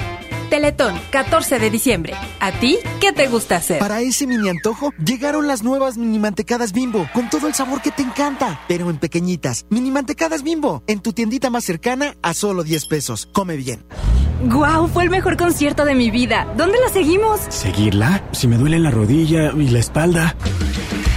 [0.52, 2.12] Teletón, 14 de diciembre.
[2.38, 3.78] ¿A ti qué te gusta hacer?
[3.78, 7.90] Para ese mini antojo, llegaron las nuevas mini mantecadas bimbo, con todo el sabor que
[7.90, 9.64] te encanta, pero en pequeñitas.
[9.70, 13.30] Mini mantecadas bimbo, en tu tiendita más cercana a solo 10 pesos.
[13.32, 13.82] Come bien.
[14.44, 14.88] ¡Guau!
[14.88, 16.46] Fue el mejor concierto de mi vida.
[16.54, 17.40] ¿Dónde la seguimos?
[17.48, 18.22] ¿Seguirla?
[18.32, 20.36] Si me duele la rodilla y la espalda.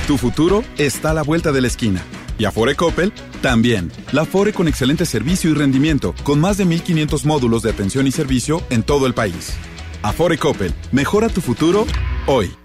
[0.08, 2.02] Tu futuro está a la vuelta de la esquina.
[2.38, 3.12] Y Afore Coppel
[3.46, 3.92] también.
[4.12, 8.12] La Afore con excelente servicio y rendimiento, con más de 1500 módulos de atención y
[8.12, 9.54] servicio en todo el país.
[10.02, 11.86] Afore Coppel, mejora tu futuro
[12.26, 12.65] hoy.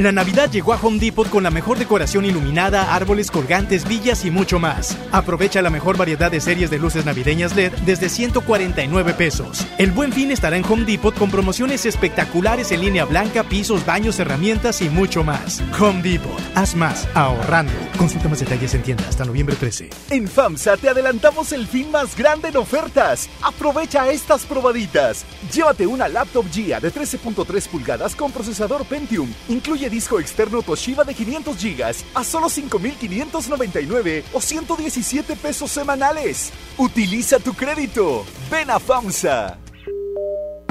[0.00, 4.30] La Navidad llegó a Home Depot con la mejor decoración iluminada, árboles colgantes, villas y
[4.30, 4.96] mucho más.
[5.12, 9.66] Aprovecha la mejor variedad de series de luces navideñas LED desde 149 pesos.
[9.76, 14.18] El buen fin estará en Home Depot con promociones espectaculares en línea blanca, pisos, baños,
[14.18, 15.62] herramientas y mucho más.
[15.78, 17.74] Home Depot, haz más, ahorrando.
[17.98, 19.90] Consulta más detalles en tienda hasta noviembre 13.
[20.08, 23.28] En FAMSA te adelantamos el fin más grande en ofertas.
[23.42, 25.26] Aprovecha estas probaditas.
[25.52, 29.30] Llévate una laptop GIA de 13.3 pulgadas con procesador Pentium.
[29.50, 36.52] Incluye disco externo Toshiba de 500 GB a solo 5.599 o 117 pesos semanales.
[36.78, 38.24] Utiliza tu crédito.
[38.50, 39.58] Ven a FAMSA.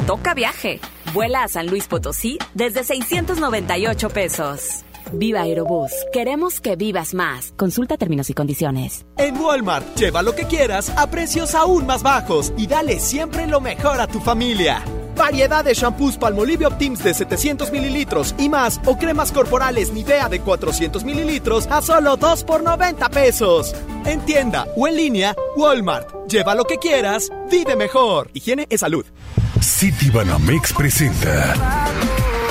[0.08, 0.80] Toca viaje.
[1.14, 4.84] Vuela a San Luis Potosí desde 698 pesos.
[5.14, 5.92] Viva Aerobús.
[6.12, 7.54] Queremos que vivas más.
[7.58, 9.06] Consulta términos y condiciones.
[9.18, 13.60] En Walmart, lleva lo que quieras a precios aún más bajos y dale siempre lo
[13.62, 14.84] mejor a tu familia.
[15.20, 20.40] Variedad de shampoos Palmolive Optims de 700 mililitros y más o cremas corporales Nivea de
[20.40, 23.76] 400 mililitros a solo 2 por 90 pesos.
[24.06, 26.08] En tienda o en línea, Walmart.
[26.30, 28.32] Lleva lo que quieras, vive mejor.
[28.34, 29.06] Higiene es salud.
[29.60, 31.54] City Banamex presenta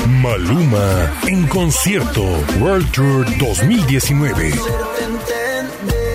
[0.07, 2.23] Maluma en concierto
[2.61, 4.53] World Tour 2019.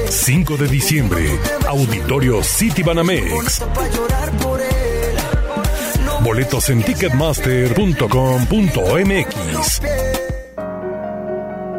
[0.07, 3.63] 5 de diciembre, Auditorio City Banamex.
[6.23, 9.81] Boletos en ticketmaster.com.mx.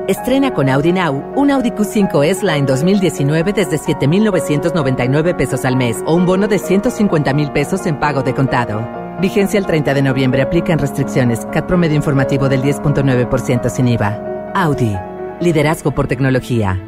[0.07, 6.15] Estrena con Audi Now un Audi Q5 S-Line 2019 desde 7,999 pesos al mes o
[6.15, 8.87] un bono de 150 mil pesos en pago de contado.
[9.21, 10.43] Vigencia el 30 de noviembre.
[10.43, 11.47] Aplican restricciones.
[11.51, 14.53] CAT promedio informativo del 10.9% sin IVA.
[14.55, 14.95] Audi.
[15.41, 16.79] Liderazgo por tecnología.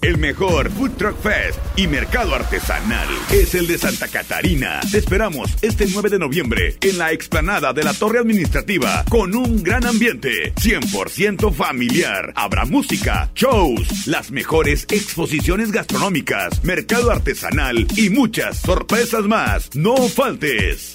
[0.00, 4.80] El mejor Food Truck Fest y mercado artesanal es el de Santa Catarina.
[4.90, 9.62] Te esperamos este 9 de noviembre en la explanada de la Torre Administrativa con un
[9.62, 12.32] gran ambiente 100% familiar.
[12.36, 19.74] Habrá música, shows, las mejores exposiciones gastronómicas, mercado artesanal y muchas sorpresas más.
[19.74, 20.94] No faltes.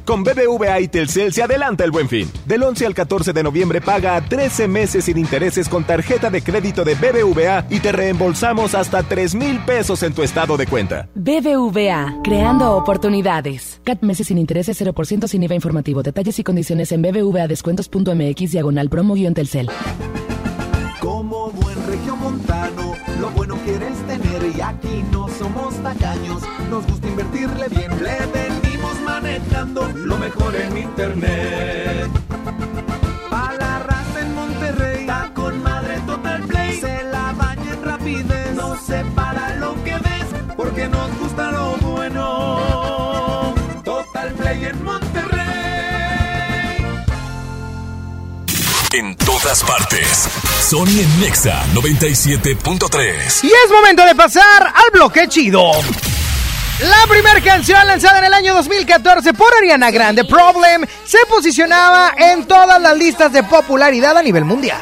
[0.11, 2.29] Con BBVA y Telcel se adelanta el buen fin.
[2.45, 6.41] Del 11 al 14 de noviembre paga a 13 meses sin intereses con tarjeta de
[6.41, 11.07] crédito de BBVA y te reembolsamos hasta 3 mil pesos en tu estado de cuenta.
[11.15, 13.79] BBVA, creando oportunidades.
[13.85, 16.03] CAT meses sin intereses 0% sin IVA informativo.
[16.03, 19.69] Detalles y condiciones en bbvadescuentos.mx diagonal promo guion Telcel.
[20.99, 26.43] Como buen regiomontano, lo bueno quieres tener y aquí no somos tacaños.
[26.69, 28.70] Nos gusta invertirle bien, le venimos
[29.01, 32.09] manejando lo mejor en internet.
[33.29, 36.79] Pa' la raza en Monterrey, está con madre Total Play.
[36.79, 41.77] Se la baña en rapidez, no se para lo que ves, porque nos gusta lo
[41.77, 43.53] bueno.
[43.83, 45.41] Total Play en Monterrey.
[48.93, 50.27] En todas partes.
[50.69, 53.43] Sony en Nexa 97.3.
[53.43, 55.71] Y es momento de pasar al bloque chido.
[56.81, 62.47] La primera canción lanzada en el año 2014 por Ariana Grande, Problem, se posicionaba en
[62.47, 64.81] todas las listas de popularidad a nivel mundial.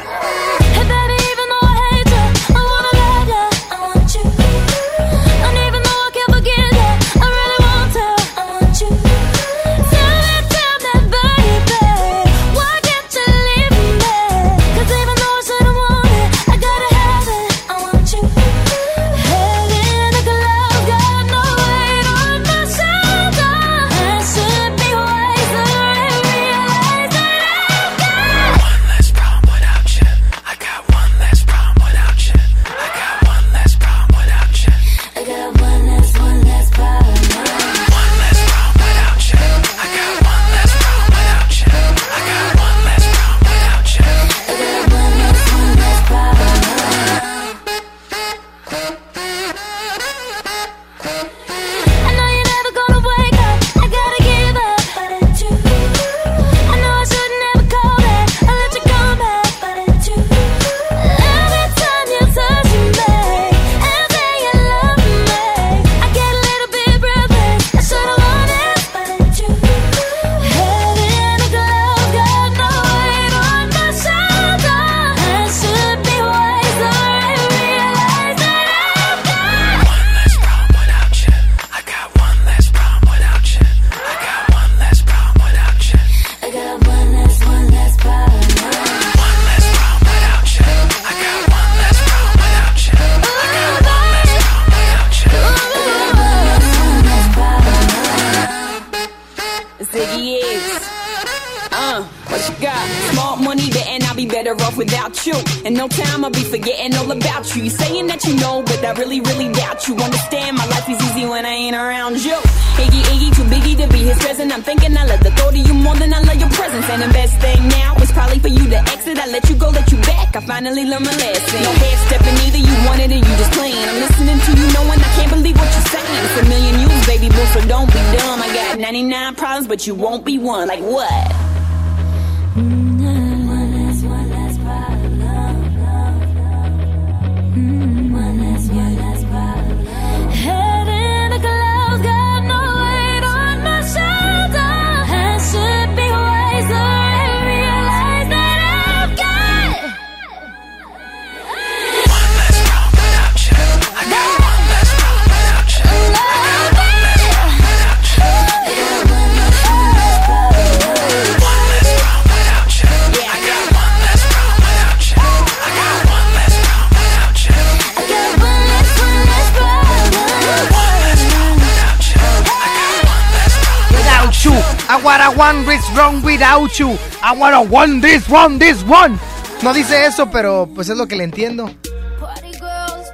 [176.80, 176.96] You.
[177.22, 179.18] I wanna want this one, this one.
[179.62, 181.70] No dice eso, pero pues es lo que le entiendo.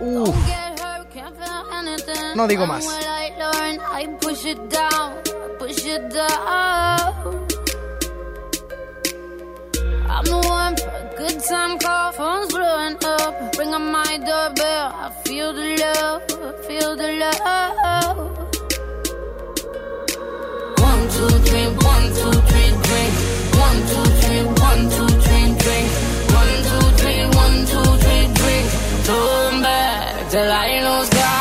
[0.00, 0.34] Uf.
[2.34, 2.86] No digo más.
[3.98, 5.14] I push it down,
[5.58, 7.46] push it down.
[10.08, 13.56] I'm the one for a good time call, phone's blowing up.
[13.58, 18.18] Ring on my doorbell, I feel the love, I feel the love.
[20.78, 22.55] One, two, three, one, two, three.
[23.66, 25.88] One, two, three, one, two, three, drink.
[26.40, 28.66] One, two, three, one, two, three, drink.
[29.06, 31.35] Turn back I lose God.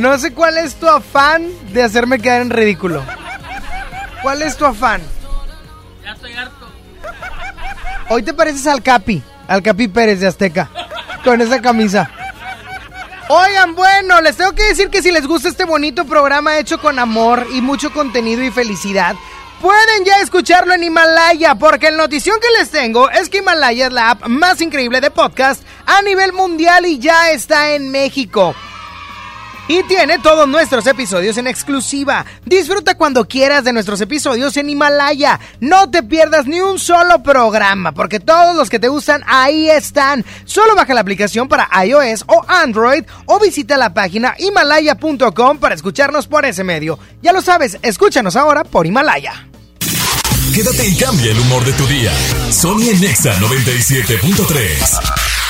[0.00, 3.04] No sé cuál es tu afán de hacerme quedar en ridículo.
[4.22, 5.02] ¿Cuál es tu afán?
[6.02, 6.66] Ya estoy harto.
[8.08, 10.70] Hoy te pareces al Capi, al Capi Pérez de Azteca,
[11.22, 12.10] con esa camisa.
[13.28, 16.98] Oigan, bueno, les tengo que decir que si les gusta este bonito programa hecho con
[16.98, 19.14] amor y mucho contenido y felicidad,
[19.60, 23.92] pueden ya escucharlo en Himalaya, porque el notición que les tengo es que Himalaya es
[23.92, 28.56] la app más increíble de podcast a nivel mundial y ya está en México.
[29.70, 32.26] Y tiene todos nuestros episodios en exclusiva.
[32.44, 35.38] Disfruta cuando quieras de nuestros episodios en Himalaya.
[35.60, 40.24] No te pierdas ni un solo programa, porque todos los que te gustan ahí están.
[40.44, 46.26] Solo baja la aplicación para iOS o Android o visita la página himalaya.com para escucharnos
[46.26, 46.98] por ese medio.
[47.22, 49.46] Ya lo sabes, escúchanos ahora por Himalaya.
[50.52, 52.12] Quédate y cambia el humor de tu día.
[52.50, 55.29] Sony Nexa 97.3.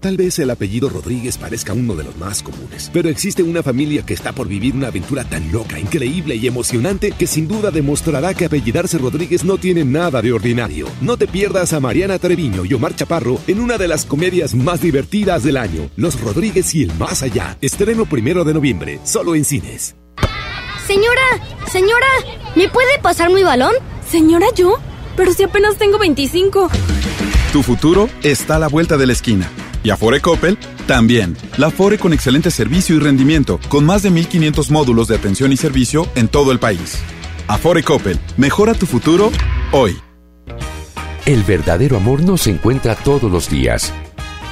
[0.00, 4.06] Tal vez el apellido Rodríguez parezca uno de los más comunes, pero existe una familia
[4.06, 8.32] que está por vivir una aventura tan loca, increíble y emocionante que sin duda demostrará
[8.32, 10.86] que apellidarse Rodríguez no tiene nada de ordinario.
[11.00, 14.80] No te pierdas a Mariana Treviño y Omar Chaparro en una de las comedias más
[14.80, 17.58] divertidas del año, Los Rodríguez y el Más Allá.
[17.60, 19.96] Estreno primero de noviembre, solo en cines.
[20.86, 22.06] Señora, señora,
[22.54, 23.74] ¿me puede pasar mi balón?
[24.08, 24.76] Señora, yo,
[25.16, 26.70] pero si apenas tengo 25.
[27.52, 29.50] Tu futuro está a la vuelta de la esquina.
[29.82, 31.36] Y Afore Coppel también.
[31.56, 35.56] La Afore con excelente servicio y rendimiento, con más de 1500 módulos de atención y
[35.56, 36.98] servicio en todo el país.
[37.46, 39.30] Afore Coppel, mejora tu futuro
[39.72, 39.96] hoy.
[41.26, 43.92] El verdadero amor no se encuentra todos los días.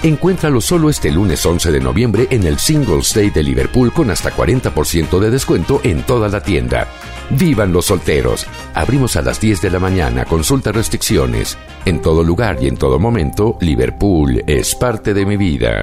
[0.07, 4.31] Encuéntralo solo este lunes 11 de noviembre en el Singles Day de Liverpool con hasta
[4.31, 6.87] 40% de descuento en toda la tienda.
[7.31, 8.47] ¡Vivan los solteros!
[8.73, 11.59] Abrimos a las 10 de la mañana, consulta restricciones.
[11.85, 15.83] En todo lugar y en todo momento, Liverpool es parte de mi vida.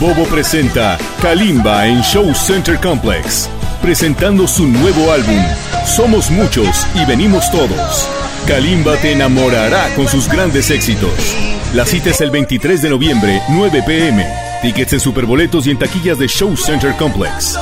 [0.00, 3.48] Bobo presenta Kalimba en Show Center Complex,
[3.80, 5.44] presentando su nuevo álbum,
[5.86, 8.19] Somos Muchos y Venimos Todos.
[8.46, 11.12] Kalimba te enamorará con sus grandes éxitos.
[11.74, 14.26] La cita es el 23 de noviembre, 9 pm.
[14.62, 17.56] Tickets en Superboletos y en taquillas de Show Center Complex.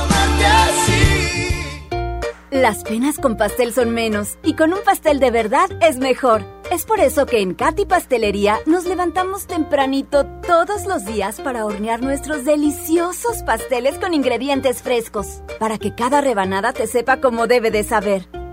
[2.51, 6.43] Las penas con pastel son menos y con un pastel de verdad es mejor.
[6.71, 12.01] Es por eso que en Katy Pastelería nos levantamos tempranito todos los días para hornear
[12.01, 17.83] nuestros deliciosos pasteles con ingredientes frescos, para que cada rebanada te sepa como debe de
[17.83, 18.27] saber.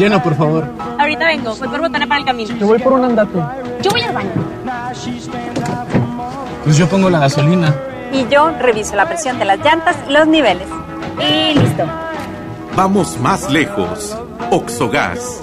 [0.00, 0.66] Llena, por favor.
[0.98, 2.56] Ahorita vengo, voy por botana para el camino.
[2.56, 3.38] Yo voy por un andate.
[3.82, 4.30] Yo voy al baño.
[6.64, 7.74] Pues yo pongo la gasolina.
[8.10, 10.66] Y yo reviso la presión de las llantas y los niveles.
[11.18, 11.84] Y listo.
[12.74, 14.16] Vamos más lejos.
[14.50, 15.42] Oxogas.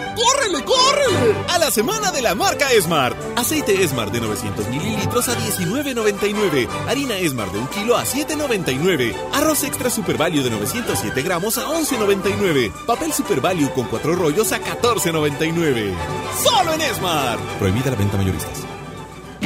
[0.21, 1.35] ¡Córrele, córrele!
[1.49, 3.17] A la semana de la marca Smart.
[3.35, 6.67] Aceite Smart de 900 mililitros a 19.99.
[6.87, 9.15] Harina Smart de un kilo a 7.99.
[9.33, 12.71] Arroz extra Super Value de 907 gramos a 11.99.
[12.85, 15.93] Papel Super Value con cuatro rollos a 14.99.
[16.43, 17.39] ¡Solo en Smart!
[17.57, 18.70] Prohibida la venta mayoristas.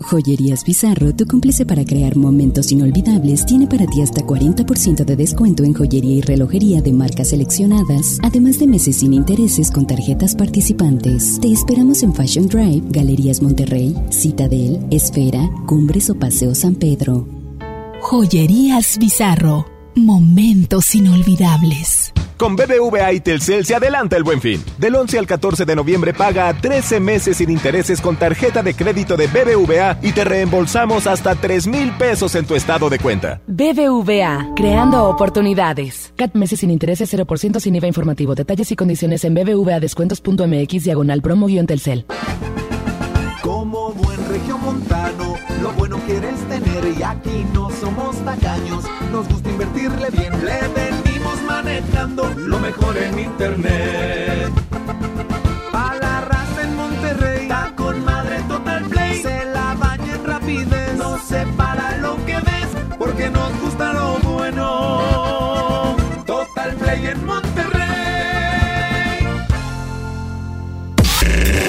[0.00, 5.64] Joyerías Bizarro, tu cómplice para crear momentos inolvidables, tiene para ti hasta 40% de descuento
[5.64, 11.40] en joyería y relojería de marcas seleccionadas, además de meses sin intereses con tarjetas participantes.
[11.40, 17.26] Te esperamos en Fashion Drive, Galerías Monterrey, Citadel, Esfera, Cumbres o Paseo San Pedro.
[18.00, 19.66] Joyerías Bizarro,
[19.96, 22.12] momentos inolvidables.
[22.36, 24.62] Con BBVA y Telcel se adelanta el buen fin.
[24.78, 29.16] Del 11 al 14 de noviembre paga 13 meses sin intereses con tarjeta de crédito
[29.16, 33.40] de BBVA y te reembolsamos hasta 3 mil pesos en tu estado de cuenta.
[33.46, 36.12] BBVA, creando oportunidades.
[36.16, 38.34] CAT meses sin intereses 0% sin IVA informativo.
[38.34, 42.04] Detalles y condiciones en bbvadescuentos.mx diagonal promo-telcel.
[44.36, 48.84] Regiomontano, lo bueno quieres tener y aquí no somos tacaños.
[49.10, 54.52] Nos gusta invertirle bien, le venimos manejando lo mejor en internet.
[55.72, 59.22] Pa' la raza en Monterrey, está con madre Total Play.
[59.22, 62.68] Se la baña en rapidez, no se para lo que ves,
[62.98, 64.25] porque nos gusta lo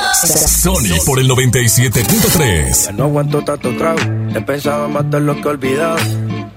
[0.04, 2.86] Sony por el 97.3.
[2.86, 4.00] Ya no aguanto tanto trago.
[4.36, 5.98] He pensado en matar lo que olvidado.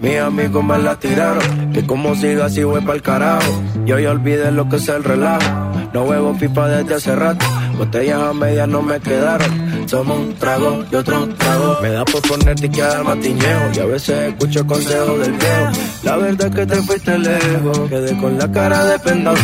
[0.00, 1.72] Mis amigos me la tiraron.
[1.72, 3.62] Que como siga así voy pa'l carajo.
[3.84, 5.70] Yo ya olvidé lo que es el relajo.
[5.92, 7.44] No huevo pipa desde hace rato.
[7.76, 9.88] Botellas a medias no me quedaron.
[9.88, 11.78] Somos un trago y otro trago.
[11.82, 13.70] Me da por ponerte y quedar matiñeo.
[13.74, 15.70] Y a veces escucho consejos del viejo.
[16.02, 17.78] La verdad es que te fuiste lejos.
[17.88, 19.38] Quedé con la cara de pendado.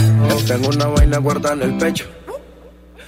[0.46, 2.06] Tengo una vaina guardada en el pecho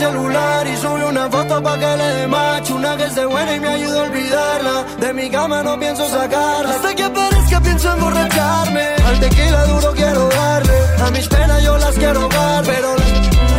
[0.00, 2.74] Celular y subí una foto pa' que le dé macho.
[2.74, 4.76] Una que esté buena y me ayude a olvidarla.
[5.02, 6.74] De mi cama no pienso sacarla.
[6.74, 8.84] Hasta que aparezca pienso emborracharme.
[9.08, 10.78] Al tequila duro quiero darle.
[11.04, 13.10] A mis penas yo las quiero dar Pero las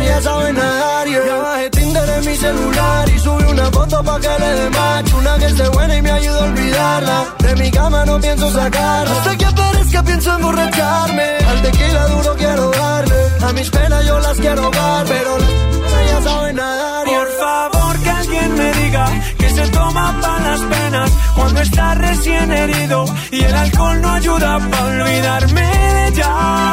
[0.08, 1.06] ya saben nadar.
[1.08, 1.26] Yeah.
[1.26, 5.16] Ya bajé Tinder en mi celular y subí una foto pa' que le dé macho.
[5.18, 7.18] Una que esté buena y me ayude a olvidarla.
[7.38, 9.14] De mi cama no pienso sacarla.
[9.16, 11.28] Hasta que aparezca pienso emborracharme.
[11.50, 13.20] Al tequila duro quiero darle.
[13.46, 15.81] A mis penas yo las quiero dar Pero las
[16.24, 17.04] ya saben nadar.
[17.04, 19.06] Por favor que alguien me diga
[19.38, 24.58] que se toma para las penas cuando está recién herido y el alcohol no ayuda
[24.70, 26.72] para olvidarme de ella.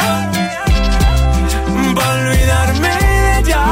[1.95, 3.65] Para olvidarme de ella.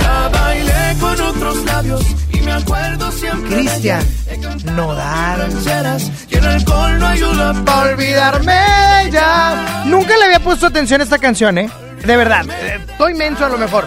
[0.00, 4.72] Ya bailé con otros labios y me acuerdo siempre de Cristian ella.
[4.72, 5.38] Nodal.
[5.40, 9.84] rancheras y el alcohol no ayuda Para olvidarme ya.
[9.86, 11.70] Nunca le había puesto atención a esta canción, ¿eh?
[12.06, 12.44] De verdad.
[12.50, 13.84] eh, Estoy menso a lo mejor.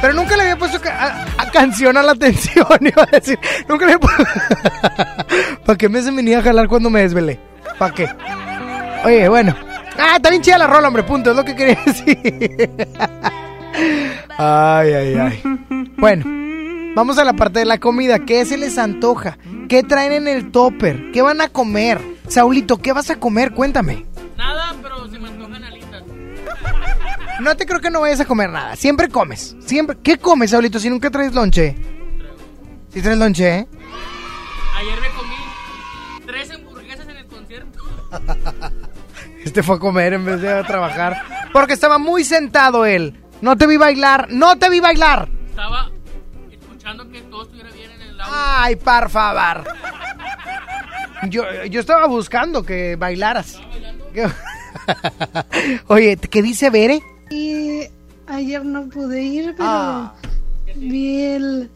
[0.00, 3.38] Pero nunca le había puesto a, canción a la atención, iba a decir.
[3.68, 4.24] Nunca le había puesto...
[5.64, 7.40] ¿Para qué me se venía a jalar cuando me desvelé?
[7.78, 8.08] ¿Para qué?
[9.04, 9.54] Oye, bueno.
[9.98, 11.30] Ah, está bien chida la rola, hombre, punto.
[11.30, 12.70] Es lo que quería decir.
[14.38, 15.42] Ay, ay, ay.
[15.96, 16.24] Bueno,
[16.94, 18.18] vamos a la parte de la comida.
[18.20, 19.38] ¿Qué se les antoja?
[19.68, 21.10] ¿Qué traen en el topper?
[21.12, 21.98] ¿Qué van a comer?
[22.28, 23.52] Saulito, ¿qué vas a comer?
[23.52, 24.04] Cuéntame.
[24.36, 25.26] Nada, pero se me.
[27.40, 28.76] No te creo que no vayas a comer nada.
[28.76, 29.56] Siempre comes.
[29.64, 29.96] Siempre.
[30.02, 31.76] ¿Qué comes, Saulito, si nunca traes lonche?
[32.92, 33.66] Si traes lonche, ¿eh?
[34.78, 37.78] Ayer me comí tres hamburguesas en el concierto.
[39.44, 41.22] Este fue a comer en vez de a trabajar.
[41.52, 43.20] Porque estaba muy sentado él.
[43.40, 44.26] No te vi bailar.
[44.30, 45.28] No te vi bailar.
[45.50, 45.88] Estaba
[46.50, 48.34] escuchando que todo estuviera bien en el audio.
[48.36, 49.64] Ay, por favor.
[51.28, 53.60] Yo, yo estaba buscando que bailaras.
[54.12, 54.28] ¿Qué-
[55.86, 57.00] Oye, ¿qué dice Bere?
[57.30, 57.82] Y
[58.26, 60.14] ayer no pude ir, pero Ah.
[60.76, 61.70] vi el,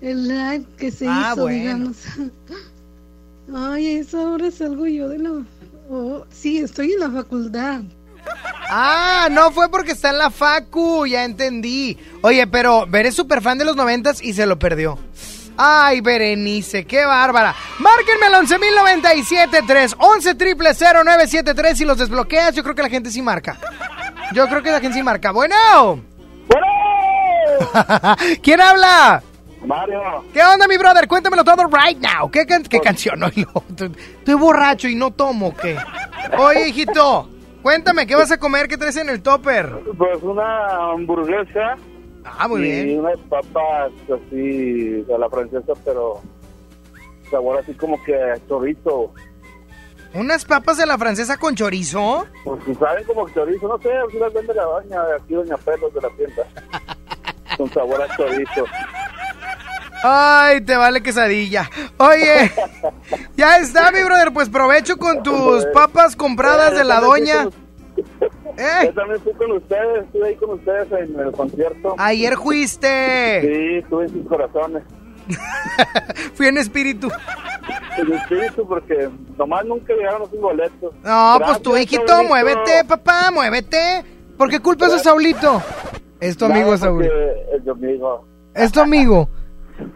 [0.00, 1.58] el live que se Ah, hizo, bueno.
[1.58, 1.96] digamos.
[3.54, 5.30] Ay, a esa hora salgo yo de la...
[5.90, 7.80] Oh, sí, estoy en la facultad.
[8.70, 11.96] Ah, no fue porque está en la facu, ya entendí.
[12.20, 14.98] Oye, pero Bere es súper fan de los noventas y se lo perdió.
[15.56, 17.54] Ay, Berenice, qué bárbara.
[17.78, 22.54] Márquenme al 11.097.3, 11 triple 0973 y los desbloqueas.
[22.54, 23.58] Yo creo que la gente sí marca.
[24.34, 25.30] Yo creo que la gente sí marca.
[25.32, 25.54] Bueno.
[28.42, 29.22] ¿Quién habla?
[29.64, 30.00] Mario.
[30.32, 31.08] ¿Qué onda, mi brother?
[31.08, 32.30] Cuéntamelo todo right now.
[32.30, 33.22] ¿Qué, can- qué canción?
[33.24, 33.46] Estoy
[34.18, 35.76] estoy borracho y no tomo, ¿qué?
[36.38, 37.28] Oye, hijito,
[37.62, 38.68] cuéntame, ¿qué vas a comer?
[38.68, 39.70] ¿Qué traes en el topper?
[39.96, 41.76] Pues una hamburguesa.
[42.24, 43.00] Ah, muy y bien.
[43.00, 46.20] unas papas así a la francesa, pero
[47.30, 49.12] sabor así como que a chorizo.
[50.14, 52.26] ¿Unas papas de la francesa con chorizo?
[52.44, 55.56] Pues si saben como chorizo, no sé, si las vende la doña de aquí, doña
[55.58, 56.42] Pelos de la tienda.
[57.56, 58.64] Con sabor a chorizo.
[60.02, 61.68] Ay, te vale quesadilla.
[61.96, 62.52] Oye,
[63.36, 64.32] ya está, mi brother.
[64.32, 67.48] Pues provecho con tus papas compradas de la doña.
[68.56, 68.86] ¿Eh?
[68.86, 71.94] Yo también fui con ustedes, estuve ahí con ustedes en el concierto.
[71.98, 73.40] Ayer fuiste.
[73.40, 74.82] Sí, estuve en sus corazones.
[76.34, 77.08] Fui en espíritu.
[77.98, 80.94] En espíritu, porque nomás nunca llegaron los boletos.
[81.04, 82.28] No, pues tu hijito, Saulito.
[82.28, 84.04] muévete, papá, muévete.
[84.36, 85.60] ¿Por qué culpas a Saulito?
[86.20, 87.04] Es tu amigo, No, Saúl.
[87.04, 88.24] Es tu amigo.
[88.54, 89.28] Es tu amigo.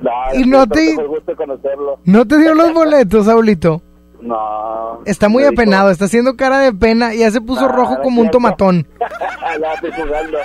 [0.01, 1.99] No, Y no te- fue gusto conocerlo.
[2.05, 3.83] ¿No te dio los boletos, Saulito?
[4.21, 5.01] No.
[5.05, 8.03] Está muy apenado, está haciendo cara de pena y ya se puso No, rojo no
[8.03, 8.87] como un tomatón.
[9.61, 10.39] ya estoy jugando.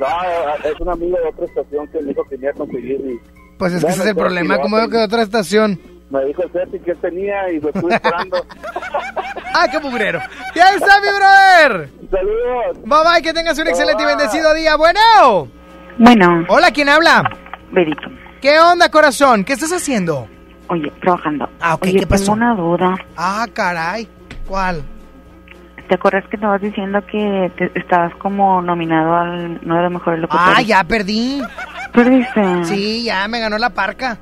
[0.00, 0.06] No,
[0.70, 3.20] es un amigo de otra estación que me dijo que venía a conseguir y...
[3.62, 5.78] Pues es que ese es el problema, como veo que de otra estación.
[6.10, 8.44] me dijo el Cepi que tenía y lo estuve esperando.
[9.54, 10.18] ¡Ah, qué mugrero!
[10.52, 11.88] ¡Ya está, mi brother!
[12.10, 12.78] Saludos.
[12.84, 14.74] Bye bye, que tengas un excelente y bendecido día.
[14.74, 14.98] Bueno.
[15.96, 16.44] Bueno.
[16.48, 17.22] Hola, ¿quién habla?
[17.70, 18.02] Verito.
[18.40, 19.44] ¿Qué onda, corazón?
[19.44, 20.26] ¿Qué estás haciendo?
[20.66, 21.48] Oye, trabajando.
[21.60, 22.32] Ah, ok, Oye, ¿qué pasó?
[22.32, 22.96] tengo una duda.
[23.16, 24.08] Ah, caray.
[24.48, 24.82] ¿Cuál?
[25.92, 30.20] ¿Te acuerdas que estabas diciendo que te- estabas como nominado al uno de los mejores
[30.20, 30.54] locutores?
[30.56, 31.42] Ah, ya perdí.
[31.92, 32.64] ¿Perdiste?
[32.64, 34.16] Sí, ya me ganó la parca.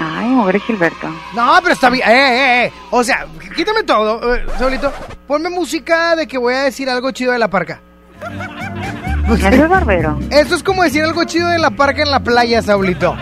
[0.00, 1.06] Ay, mujer Gilberto.
[1.36, 2.08] No, pero está bien.
[2.08, 2.72] Eh, eh, eh.
[2.90, 3.24] O sea,
[3.54, 4.92] quítame todo, eh, Saulito.
[5.28, 7.80] Ponme música de que voy a decir algo chido de la parca.
[9.32, 10.18] Eso es barbero.
[10.28, 13.16] Esto es como decir algo chido de la parca en la playa, Saulito.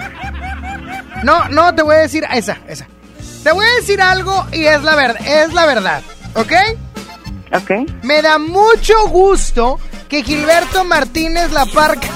[1.23, 2.87] No, no, te voy a decir esa, esa.
[3.45, 6.01] Te voy a decir algo y es la verdad, es la verdad,
[6.35, 6.53] ¿ok?
[7.53, 7.71] Ok.
[8.03, 9.79] Me da mucho gusto
[10.09, 12.09] que Gilberto Martínez La Parca.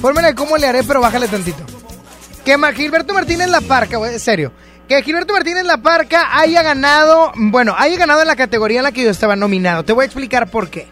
[0.00, 1.64] Pónmele cómo le haré, pero bájale tantito.
[2.44, 4.52] Que Gilberto Martínez La Parca, en serio.
[4.88, 8.92] Que Gilberto Martínez La Parca haya ganado, bueno, haya ganado en la categoría en la
[8.92, 9.84] que yo estaba nominado.
[9.84, 10.86] Te voy a explicar por qué.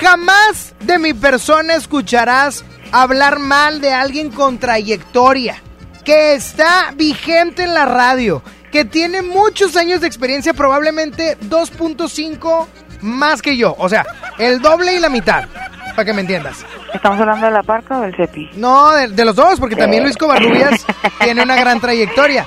[0.00, 5.62] Jamás de mi persona escucharás hablar mal de alguien con trayectoria,
[6.04, 8.42] que está vigente en la radio,
[8.72, 12.66] que tiene muchos años de experiencia, probablemente 2.5
[13.02, 13.74] más que yo.
[13.78, 14.04] O sea,
[14.38, 15.44] el doble y la mitad,
[15.96, 16.64] para que me entiendas.
[16.94, 18.50] ¿Estamos hablando de la parca o del CEPI?
[18.54, 20.84] No, de, de los dos, porque también Luis Covarrubias
[21.22, 22.46] tiene una gran trayectoria.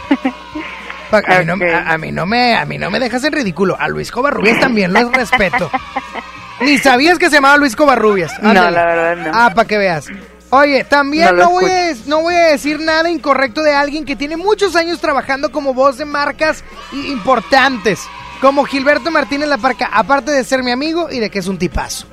[1.12, 3.78] A mí, no, a, a mí no me, a mí no me dejas en ridículo.
[3.80, 5.70] A Luis Covarrubias también lo respeto.
[6.62, 8.32] Ni sabías que se llamaba Luis Covarrubias.
[8.42, 9.32] No, la verdad no.
[9.34, 10.08] Ah, para que veas.
[10.50, 14.38] Oye, también No voy a, no voy a decir nada incorrecto de alguien que tiene
[14.38, 18.08] muchos años trabajando como voz de marcas importantes,
[18.44, 21.58] como Gilberto Martínez La Parca, aparte de ser mi amigo y de que es un
[21.58, 22.06] tipazo.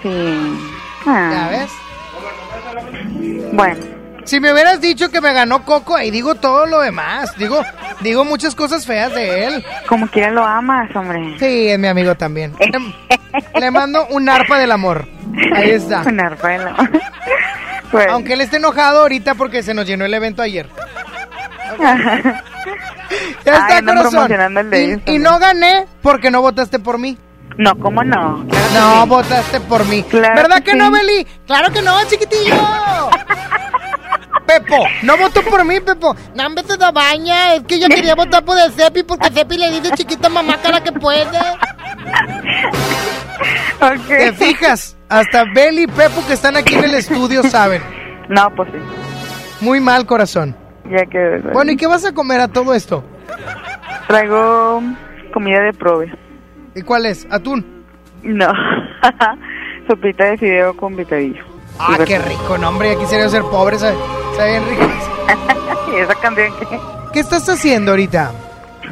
[0.00, 0.58] Sí.
[1.04, 1.30] Ah.
[1.32, 1.70] ¿Ya ves?
[3.52, 3.84] Bueno.
[4.22, 7.36] Si me hubieras dicho que me ganó Coco, ahí digo todo lo demás.
[7.36, 7.64] Digo,
[8.00, 9.64] digo muchas cosas feas de él.
[9.88, 11.36] Como quiera lo amas, hombre.
[11.40, 12.54] Sí, es mi amigo también.
[12.60, 15.08] Le, le mando un arpa del amor.
[15.52, 16.02] Ahí está.
[16.06, 16.90] Un arpa del amor.
[18.10, 20.68] Aunque él esté enojado ahorita porque se nos llenó el evento ayer.
[23.44, 24.32] Ya Ay, está, andan corazón.
[24.58, 27.16] el de Y, y no gané porque no votaste por mí.
[27.56, 28.44] No, ¿cómo no?
[28.48, 29.08] Claro No, sí.
[29.08, 30.02] votaste por mí.
[30.02, 30.90] Claro ¿Verdad que que, no.
[30.90, 31.26] Beli?
[31.46, 32.54] Claro que no, chiquitillo.
[34.46, 36.14] Pepo, no votó por mí, Pepo.
[36.34, 37.54] No, hombre, se da baña.
[37.54, 40.82] Es que yo quería votar por el Cepi porque Cepi le dice chiquita mamá cara
[40.82, 41.26] que puede.
[44.08, 44.96] ¿Te fijas?
[45.08, 47.82] Hasta Beli y Pepo que están aquí en el estudio saben.
[48.28, 48.78] No, pues sí.
[49.60, 50.56] Muy mal, corazón.
[50.90, 51.40] Ya que...
[51.52, 53.04] Bueno, ¿y qué vas a comer a todo esto?
[54.08, 54.82] Traigo
[55.32, 56.12] comida de prove.
[56.74, 57.26] ¿Y cuál es?
[57.30, 57.84] ¿Atún?
[58.22, 58.52] No.
[59.88, 61.44] Sopita de fideo con picadillo.
[61.78, 62.94] Ah, qué rico, no, hombre.
[62.94, 63.96] Ya quisiera ser pobre, sabe,
[64.36, 64.90] sabe bien rico.
[65.92, 66.78] ¿Y esa canción qué?
[67.12, 68.32] ¿Qué estás haciendo ahorita?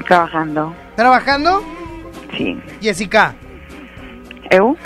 [0.06, 0.74] Trabajando.
[0.96, 1.62] ¿Trabajando?
[2.36, 2.60] Sí.
[2.80, 3.34] Jessica.
[4.50, 4.76] ¿Eu?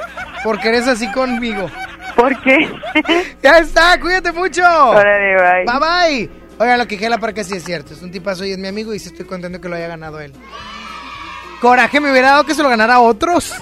[0.45, 1.69] Porque eres así conmigo.
[2.17, 2.69] ¿Por qué?
[3.43, 4.63] ya está, cuídate mucho.
[4.63, 5.65] Órale, bye.
[5.65, 6.38] Bye bye.
[6.59, 7.95] Oiga, lo que dije la parca sí es cierto.
[7.95, 10.21] Es un tipazo y es mi amigo y sí estoy contento que lo haya ganado
[10.21, 10.33] él.
[11.61, 13.53] Coraje me hubiera dado que se lo ganara a otros.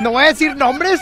[0.00, 1.00] No voy a decir nombres.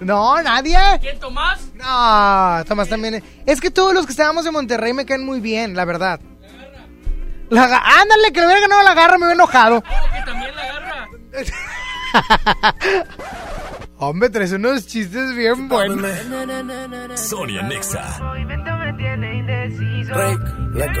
[0.00, 0.76] No, nadie.
[1.00, 1.60] ¿Quién, Tomás?
[1.74, 3.22] No, Tomás también.
[3.46, 6.20] es- que todos los que estábamos en Monterrey me caen muy bien, la verdad.
[7.50, 9.82] La ga- Ándale, que le hubiera ganado la garra, me hubiera enojado.
[9.82, 11.08] Que también la agarra.
[13.98, 16.04] Hombre, traes unos chistes bien buenos.
[17.14, 18.18] Sonia Nexa.
[20.12, 20.36] Rey,
[20.74, 21.00] leco,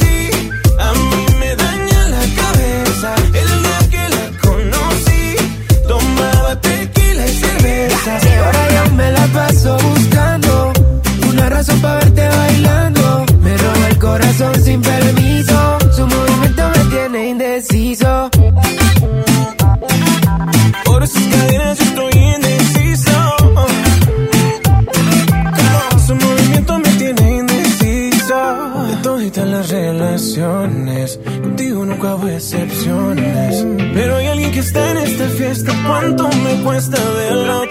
[11.61, 13.25] razón para verte bailando.
[13.43, 15.77] Me roba el corazón sin permiso.
[15.95, 18.29] Su movimiento me tiene indeciso.
[20.85, 23.11] Por sus cadenas yo estoy indeciso.
[26.07, 28.37] Su movimiento me tiene indeciso.
[28.87, 33.65] De todas las relaciones, contigo nunca hubo excepciones.
[33.93, 35.71] Pero hay alguien que está en esta fiesta.
[35.85, 36.97] ¿Cuánto me cuesta?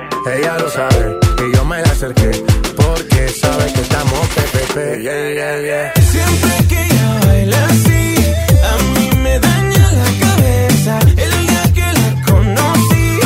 [0.23, 2.31] Ella lo sabe y yo me la acerqué
[2.75, 5.01] porque sabe que estamos PPP.
[5.01, 5.93] Yeah, yeah, yeah.
[6.11, 8.15] Siempre que ella baila así,
[8.71, 10.99] a mí me daña la cabeza.
[11.17, 13.19] El día que la conocí,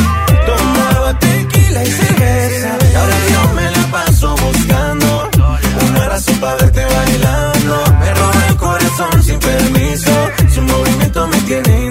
[0.46, 2.78] tomaba tequila y cerveza.
[2.92, 5.30] Y ahora yo me la paso buscando
[5.90, 7.84] una razón para verte bailando.
[8.00, 10.12] Me roba el corazón sin permiso,
[10.54, 11.85] su movimiento me tiene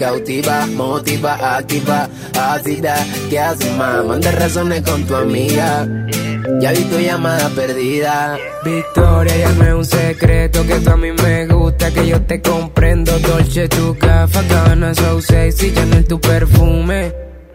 [0.00, 2.94] cautiva, motiva, activa, ácida.
[3.28, 4.02] ¿Qué haces, más?
[4.02, 5.86] Manda razones con tu amiga.
[6.58, 8.38] Ya vi tu llamada perdida.
[8.64, 12.40] Victoria, ya no es un secreto que tú a mí me gusta, que yo te
[12.40, 13.18] comprendo.
[13.18, 17.12] Dolce, tu café, Cabana, so sexy, Chanel, tu perfume.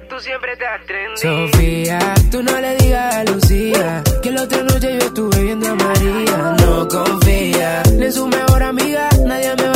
[0.08, 1.52] Tú siempre estás trendy.
[1.52, 2.00] Sofía,
[2.32, 6.56] tú no le digas a Lucía que la otra noche yo estuve viendo a María.
[6.60, 9.55] No confía, ni en su mejor amiga, nadie me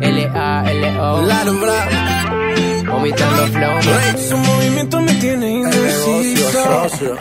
[0.00, 1.22] L-A-L-O.
[2.86, 3.80] Vomitando flow.
[4.28, 7.16] Su movimiento me tiene indeciso.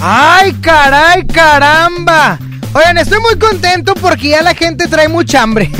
[0.00, 2.38] ¡Ay, caray, caramba!
[2.74, 5.70] Oigan, estoy muy contento porque ya la gente trae mucha hambre.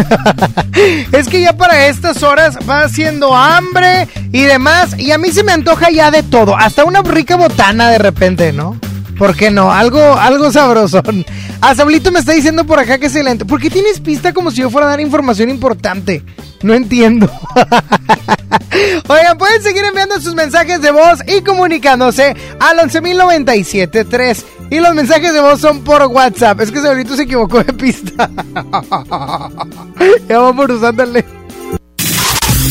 [1.13, 4.99] es que ya para estas horas va haciendo hambre y demás.
[4.99, 6.57] Y a mí se me antoja ya de todo.
[6.57, 8.77] Hasta una rica botana de repente, ¿no?
[9.19, 9.73] ¿Por qué no?
[9.73, 11.27] Algo, algo sabrosón.
[11.61, 13.35] A Sablito me está diciendo por acá que se le...
[13.37, 16.23] ¿Por qué tienes pista como si yo fuera a dar información importante?
[16.63, 17.29] No entiendo.
[19.09, 24.45] Oigan, pueden seguir enviando sus mensajes de voz y comunicándose al 11.097.3.
[24.71, 26.61] Y los mensajes de voz son por WhatsApp.
[26.61, 28.31] Es que Sablito se equivocó de pista.
[30.29, 31.25] ya vamos usándole.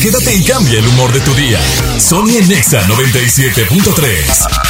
[0.00, 1.58] Quédate y cambia el humor de tu día.
[1.98, 4.67] Sony Nexa 97.3.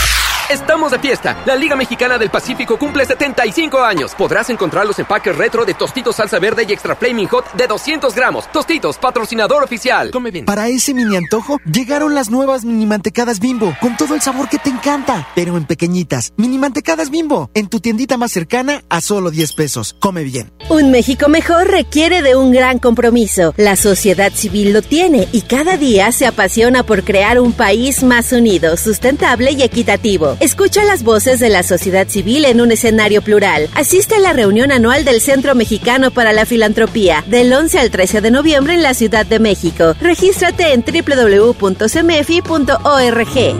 [0.50, 1.42] Estamos de fiesta.
[1.44, 4.14] La Liga Mexicana del Pacífico cumple 75 años.
[4.14, 8.14] Podrás encontrar los empaques retro de Tostitos Salsa Verde y Extra Flaming Hot de 200
[8.14, 8.50] gramos.
[8.50, 10.10] Tostitos, patrocinador oficial.
[10.10, 10.46] Come bien.
[10.46, 14.56] Para ese mini antojo, llegaron las nuevas mini mantecadas bimbo, con todo el sabor que
[14.58, 16.32] te encanta, pero en pequeñitas.
[16.38, 19.96] Mini mantecadas bimbo, en tu tiendita más cercana a solo 10 pesos.
[19.98, 20.50] Come bien.
[20.70, 23.52] Un México mejor requiere de un gran compromiso.
[23.58, 28.32] La sociedad civil lo tiene y cada día se apasiona por crear un país más
[28.32, 30.37] unido, sustentable y equitativo.
[30.40, 33.68] Escucha las voces de la sociedad civil en un escenario plural.
[33.74, 38.20] Asiste a la reunión anual del Centro Mexicano para la Filantropía del 11 al 13
[38.20, 39.94] de noviembre en la Ciudad de México.
[40.00, 41.58] Regístrate en www.cmefi.org.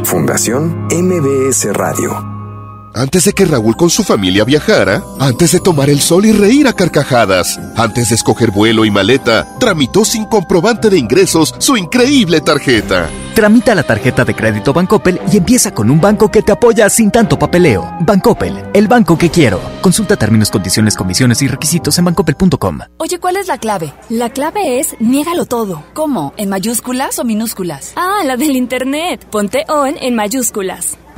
[0.04, 2.37] Fundación MBS Radio.
[2.94, 6.66] Antes de que Raúl con su familia viajara, antes de tomar el sol y reír
[6.66, 12.40] a carcajadas, antes de escoger vuelo y maleta, tramitó sin comprobante de ingresos su increíble
[12.40, 13.08] tarjeta.
[13.34, 17.10] Tramita la tarjeta de crédito Bancoppel y empieza con un banco que te apoya sin
[17.12, 17.88] tanto papeleo.
[18.00, 19.60] Bancoppel, el banco que quiero.
[19.80, 22.80] Consulta términos, condiciones, comisiones y requisitos en bancoppel.com.
[22.96, 23.94] Oye, ¿cuál es la clave?
[24.08, 25.84] La clave es niégalo todo.
[25.94, 26.34] ¿Cómo?
[26.36, 27.92] ¿En mayúsculas o minúsculas?
[27.94, 29.24] Ah, la del internet.
[29.30, 30.98] Ponte on en mayúsculas.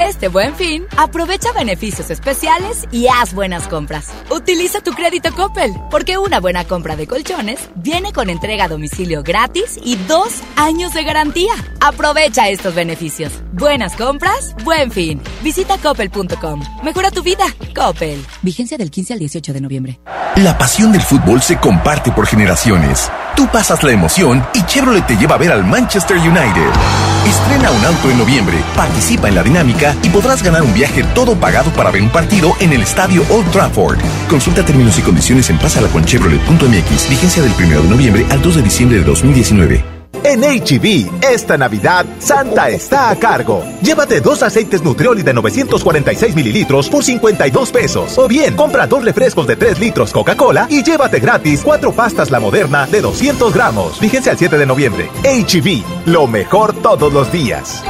[0.00, 4.08] Este buen fin, aprovecha beneficios especiales y haz buenas compras.
[4.30, 9.22] Utiliza tu crédito Coppel, porque una buena compra de colchones viene con entrega a domicilio
[9.22, 11.52] gratis y dos años de garantía.
[11.82, 13.30] Aprovecha estos beneficios.
[13.52, 15.20] Buenas compras, buen fin.
[15.42, 16.62] Visita coppel.com.
[16.82, 17.44] Mejora tu vida,
[17.74, 18.24] Coppel.
[18.40, 20.00] Vigencia del 15 al 18 de noviembre.
[20.36, 23.10] La pasión del fútbol se comparte por generaciones.
[23.36, 27.09] Tú pasas la emoción y Chevrolet te lleva a ver al Manchester United.
[27.30, 31.36] Estrena un auto en noviembre, participa en la dinámica y podrás ganar un viaje todo
[31.38, 34.00] pagado para ver un partido en el estadio Old Trafford.
[34.28, 37.08] Consulta términos y condiciones en pasalaconchevrolet.mx.
[37.08, 39.99] Vigencia del 1 de noviembre al 2 de diciembre de 2019.
[40.22, 43.64] En HB, esta Navidad, Santa está a cargo.
[43.82, 48.18] Llévate dos aceites Nutrioli de 946 mililitros por 52 pesos.
[48.18, 52.40] O bien, compra dos refrescos de 3 litros Coca-Cola y llévate gratis cuatro pastas La
[52.40, 53.98] Moderna de 200 gramos.
[53.98, 55.10] Fíjense al 7 de noviembre.
[55.24, 57.82] HB, lo mejor todos los días.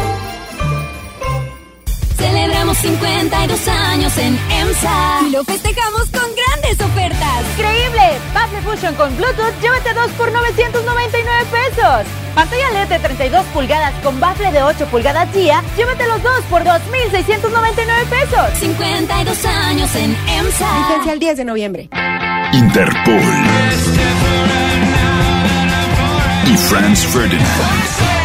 [2.80, 7.44] Celebramos 52 años en EMSA y lo festejamos con grandes ofertas.
[7.56, 8.18] ¡Increíble!
[8.32, 12.06] Baffle Fusion con Bluetooth, llévate dos por 999 pesos.
[12.34, 16.64] Pantalla LED de 32 pulgadas con bafle de 8 pulgadas día, llévate los dos por
[16.64, 18.58] 2,699 pesos.
[18.58, 20.88] 52 años en EMSA.
[20.88, 21.88] Vigencia el 10 de noviembre.
[22.52, 23.20] Interpol.
[26.46, 28.19] Y Franz Ferdinand.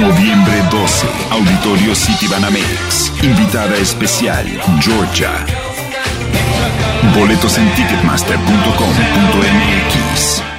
[0.00, 3.12] Noviembre 12, Auditorio City Banamex.
[3.22, 4.44] Invitada especial,
[4.80, 5.30] Georgia.
[7.16, 10.53] Boletos en ticketmaster.com.mx.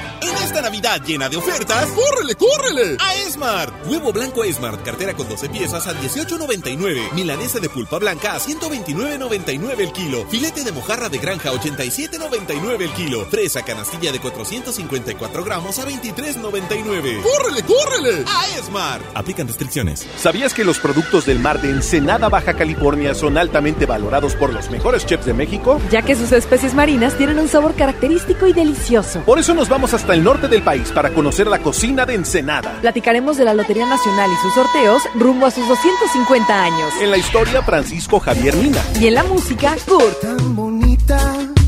[0.65, 2.97] Navidad llena de ofertas, ¡córrele, córrele!
[2.99, 3.85] A Esmart.
[3.85, 7.11] Huevo blanco Esmart, cartera con 12 piezas a 18.99.
[7.13, 10.25] Milanesa de pulpa blanca a 129.99 el kilo.
[10.25, 13.25] Filete de mojarra de granja a 87.99 el kilo.
[13.25, 17.21] Fresa canastilla de 454 gramos a 23.99.
[17.21, 18.23] ¡Córrele, córrele!
[18.25, 19.05] A Esmart.
[19.13, 20.07] Aplican restricciones.
[20.17, 24.71] ¿Sabías que los productos del mar de Ensenada, Baja California son altamente valorados por los
[24.71, 25.79] mejores chefs de México?
[25.91, 29.21] Ya que sus especies marinas tienen un sabor característico y delicioso.
[29.27, 32.79] Por eso nos vamos hasta el norte del país para conocer la cocina de Ensenada.
[32.79, 36.93] Platicaremos de la Lotería Nacional y sus sorteos rumbo a sus 250 años.
[37.01, 38.81] En la historia, Francisco Javier Mina.
[38.99, 40.23] Y en la música, Kurt.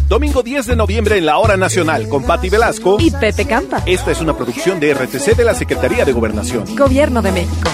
[0.08, 3.84] Domingo 10 de noviembre en la Hora Nacional con Patti Velasco y Pepe Campa.
[3.86, 6.64] Esta es una producción de RTC de la Secretaría de Gobernación.
[6.78, 7.70] Gobierno de México.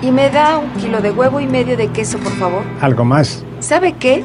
[0.00, 2.62] Y me da un kilo de huevo y medio de queso, por favor.
[2.80, 3.44] ¿Algo más?
[3.58, 4.24] ¿Sabe qué?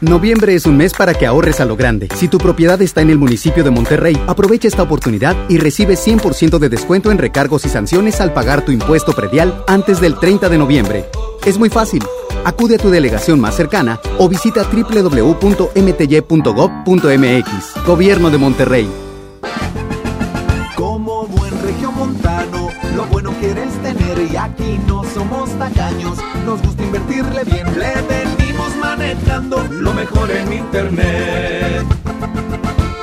[0.00, 2.08] Noviembre es un mes para que ahorres a lo grande.
[2.16, 6.58] Si tu propiedad está en el municipio de Monterrey, aprovecha esta oportunidad y recibe 100%
[6.58, 10.56] de descuento en recargos y sanciones al pagar tu impuesto predial antes del 30 de
[10.56, 11.04] noviembre.
[11.44, 12.02] Es muy fácil.
[12.46, 15.36] Acude a tu delegación más cercana o visita www.mty.gov.mx.
[17.86, 18.88] Gobierno de Monterrey.
[20.76, 26.16] Como buen regiomontano, lo bueno quieres tener y aquí no somos tacaños.
[26.46, 27.66] Nos gusta invertirle bien,
[29.70, 31.84] lo mejor en internet.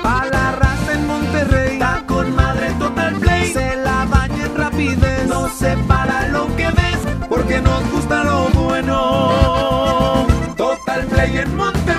[0.01, 3.51] Pa' la raza en Monterrey, está con madre Total Play.
[3.51, 8.47] Se la baña en rapidez, no se para lo que ves, porque nos gusta lo
[8.49, 10.27] bueno.
[10.55, 11.97] Total Play en Monterrey.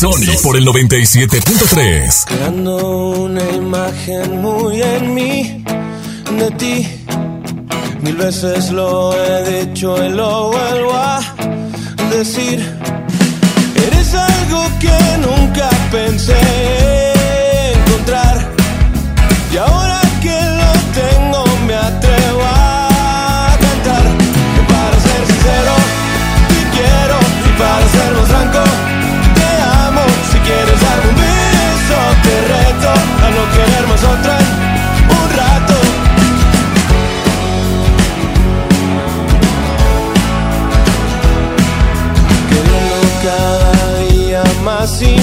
[0.00, 2.24] Sony por el 97.3.
[2.24, 5.64] Creando una imagen muy en mí,
[6.38, 6.86] de ti.
[8.02, 11.20] Mil veces lo he dicho y lo vuelvo a
[12.10, 12.58] decir.
[13.86, 16.38] Eres algo que nunca pensé
[17.74, 18.36] encontrar.
[19.52, 19.87] Y ahora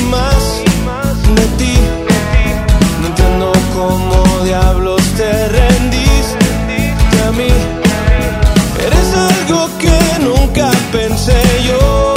[0.10, 1.74] más y más de ti.
[3.02, 6.46] No entiendo cómo diablos te rendiste
[7.28, 7.50] a mí.
[8.86, 12.15] Eres algo que nunca pensé yo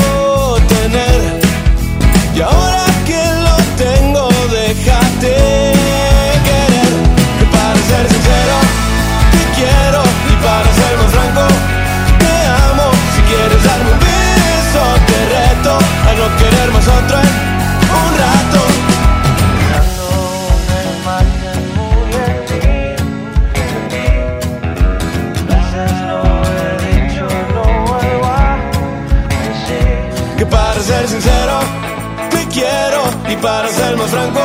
[33.31, 34.41] Y para ser más franco,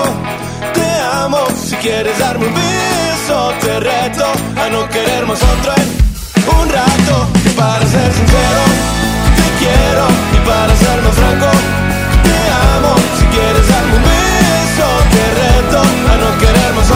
[0.74, 0.90] te
[1.24, 1.40] amo.
[1.56, 4.26] Si quieres darme un beso, te reto
[4.62, 5.74] a no querer más otro
[6.62, 7.28] un rato.
[7.46, 8.64] Y para ser sincero,
[9.38, 10.06] te quiero.
[10.36, 11.52] Y para ser más franco,
[12.28, 12.38] te
[12.76, 12.96] amo.
[13.20, 15.80] Si quieres darme un beso, te reto
[16.12, 16.92] a no querer más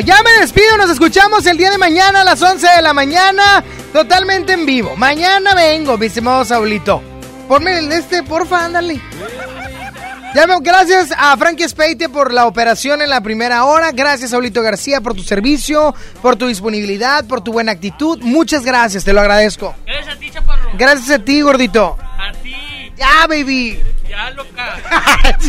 [0.00, 0.76] ya me despido.
[0.76, 3.62] Nos escuchamos el día de mañana a las 11 de la mañana,
[3.92, 4.96] totalmente en vivo.
[4.96, 7.02] Mañana vengo, mi estimado Saulito.
[7.48, 9.00] Ponme el de este, porfa, ándale.
[10.34, 13.90] Ya me- gracias a Frankie Speite por la operación en la primera hora.
[13.92, 18.20] Gracias, Saulito García, por tu servicio, por tu disponibilidad, por tu buena actitud.
[18.22, 19.74] Muchas gracias, te lo agradezco.
[19.84, 20.70] Gracias a ti, chaparro.
[20.74, 21.96] Gracias a ti, gordito.
[22.00, 22.54] A ti.
[22.96, 23.80] Ya, baby.
[24.08, 24.76] Ya, loca.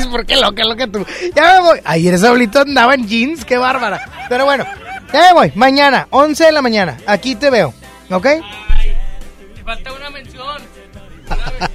[0.12, 1.06] ¿Por qué loca, loca tú?
[1.36, 1.80] Ya me voy.
[1.86, 4.02] Ayer Saulito andaba en jeans, qué bárbara.
[4.32, 4.66] Pero bueno,
[5.12, 5.52] ya me voy.
[5.56, 6.98] Mañana, 11 de la mañana.
[7.06, 7.74] Aquí te veo,
[8.10, 8.24] ¿ok?
[8.24, 10.62] Te falta una mención.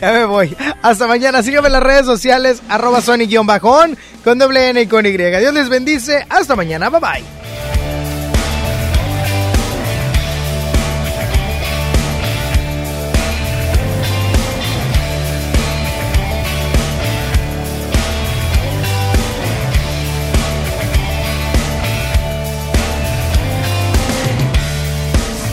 [0.00, 0.56] Ya me voy.
[0.82, 1.42] Hasta mañana.
[1.42, 5.10] Síganme en las redes sociales, arroba Sony-bajón, con doble N y con Y.
[5.10, 6.26] Dios les bendice.
[6.28, 6.88] Hasta mañana.
[6.88, 7.39] Bye bye.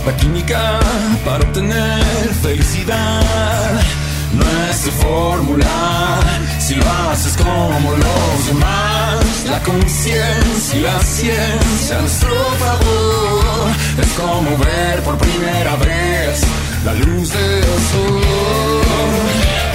[0.07, 0.79] La química
[1.25, 3.73] para obtener felicidad
[4.31, 6.19] no es fórmula
[6.59, 9.25] si lo haces como los demás.
[9.49, 13.67] La conciencia y la ciencia nuestro favor
[14.01, 16.41] es como ver por primera vez
[16.85, 19.66] la luz del sol.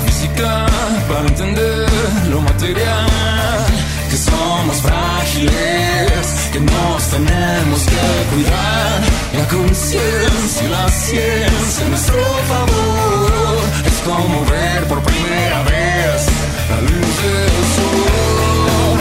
[0.00, 0.66] Física
[1.08, 1.86] para entender
[2.30, 3.66] lo material,
[4.10, 9.00] que somos frágiles, que nos tenemos que cuidar.
[9.36, 16.26] La conciencia y la ciencia nuestro favor es como ver por primera vez
[16.70, 19.00] la luz del sol.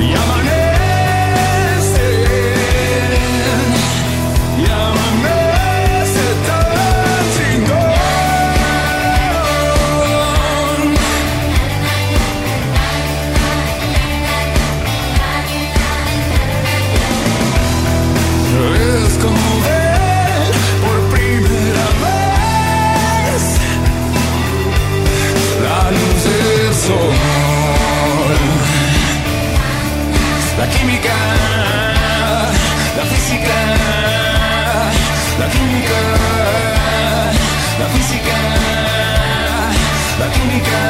[0.00, 0.49] Y amanece,
[37.80, 38.36] la física,
[40.20, 40.80] la química.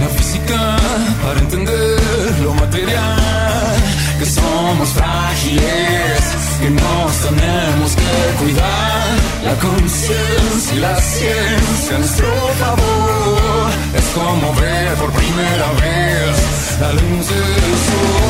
[0.00, 0.76] La física
[1.22, 3.76] para entender lo material,
[4.18, 6.22] que somos frágiles,
[6.60, 8.92] que nos tenemos que cuidar.
[9.44, 12.28] La conciencia y la ciencia a nuestro
[12.60, 18.21] favor es como ver por primera vez la luz del sol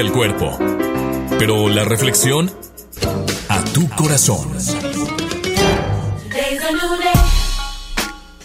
[0.00, 0.58] el cuerpo,
[1.38, 2.50] pero la reflexión
[3.48, 4.52] a tu corazón.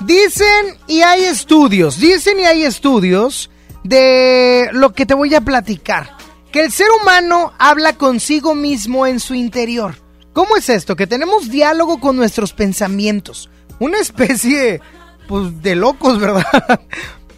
[0.06, 3.49] Dicen y hay estudios, dicen y hay estudios
[3.84, 6.15] de lo que te voy a platicar.
[6.53, 9.95] Que el ser humano habla consigo mismo en su interior.
[10.32, 10.95] ¿Cómo es esto?
[10.95, 13.49] Que tenemos diálogo con nuestros pensamientos.
[13.80, 14.80] Una especie,
[15.28, 16.45] pues, de locos, ¿verdad?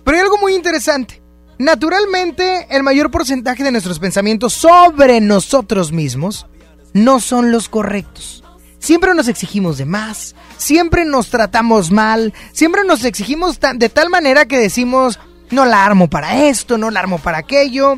[0.03, 1.22] Pero hay algo muy interesante.
[1.57, 6.47] Naturalmente, el mayor porcentaje de nuestros pensamientos sobre nosotros mismos
[6.93, 8.43] no son los correctos.
[8.79, 14.45] Siempre nos exigimos de más, siempre nos tratamos mal, siempre nos exigimos de tal manera
[14.45, 15.19] que decimos,
[15.51, 17.97] no la armo para esto, no la armo para aquello.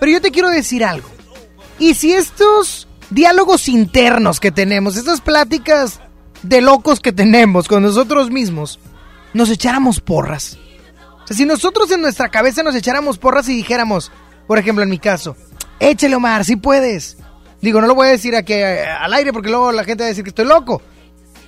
[0.00, 1.08] Pero yo te quiero decir algo.
[1.78, 6.00] ¿Y si estos diálogos internos que tenemos, estas pláticas
[6.42, 8.78] de locos que tenemos con nosotros mismos,
[9.34, 10.56] nos echáramos porras?
[11.30, 14.10] Si nosotros en nuestra cabeza nos echáramos porras y dijéramos,
[14.46, 15.36] por ejemplo en mi caso,
[15.78, 17.18] échale Omar, si puedes.
[17.60, 20.06] Digo, no lo voy a decir aquí eh, al aire porque luego la gente va
[20.06, 20.80] a decir que estoy loco.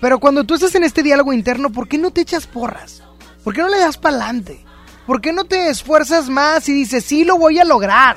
[0.00, 3.02] Pero cuando tú estás en este diálogo interno, ¿por qué no te echas porras?
[3.44, 4.64] ¿Por qué no le das pa'lante?
[5.06, 8.16] ¿Por qué no te esfuerzas más y dices, sí, lo voy a lograr?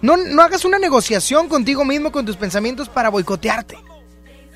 [0.00, 3.78] No, no hagas una negociación contigo mismo, con tus pensamientos para boicotearte.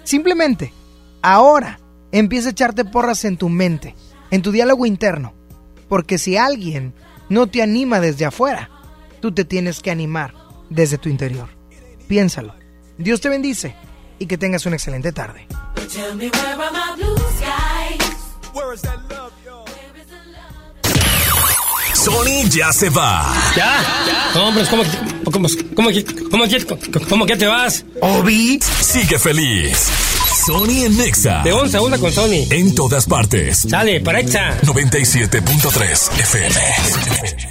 [0.03, 0.73] Simplemente,
[1.23, 1.79] ahora
[2.11, 3.95] empieza a echarte porras en tu mente,
[4.31, 5.35] en tu diálogo interno.
[5.89, 6.95] Porque si alguien
[7.29, 8.71] no te anima desde afuera,
[9.21, 10.35] tú te tienes que animar
[10.71, 11.49] desde tu interior.
[12.09, 12.55] Piénsalo.
[12.99, 13.75] Dios te bendice
[14.19, 15.47] y que tengas una excelente tarde.
[21.95, 23.35] Sony ya se va.
[23.57, 24.31] ¿Ya?
[24.41, 24.83] hombre, ¿cómo,
[25.25, 25.89] cómo, cómo,
[26.31, 26.45] cómo,
[27.09, 27.85] cómo que te vas?
[28.01, 29.91] Obi sigue feliz.
[30.37, 31.43] Sony en Nexa.
[31.43, 32.47] De once a una con Sony.
[32.51, 33.67] En todas partes.
[33.69, 34.61] Sale, para Exa.
[34.63, 37.37] 97.3 FM.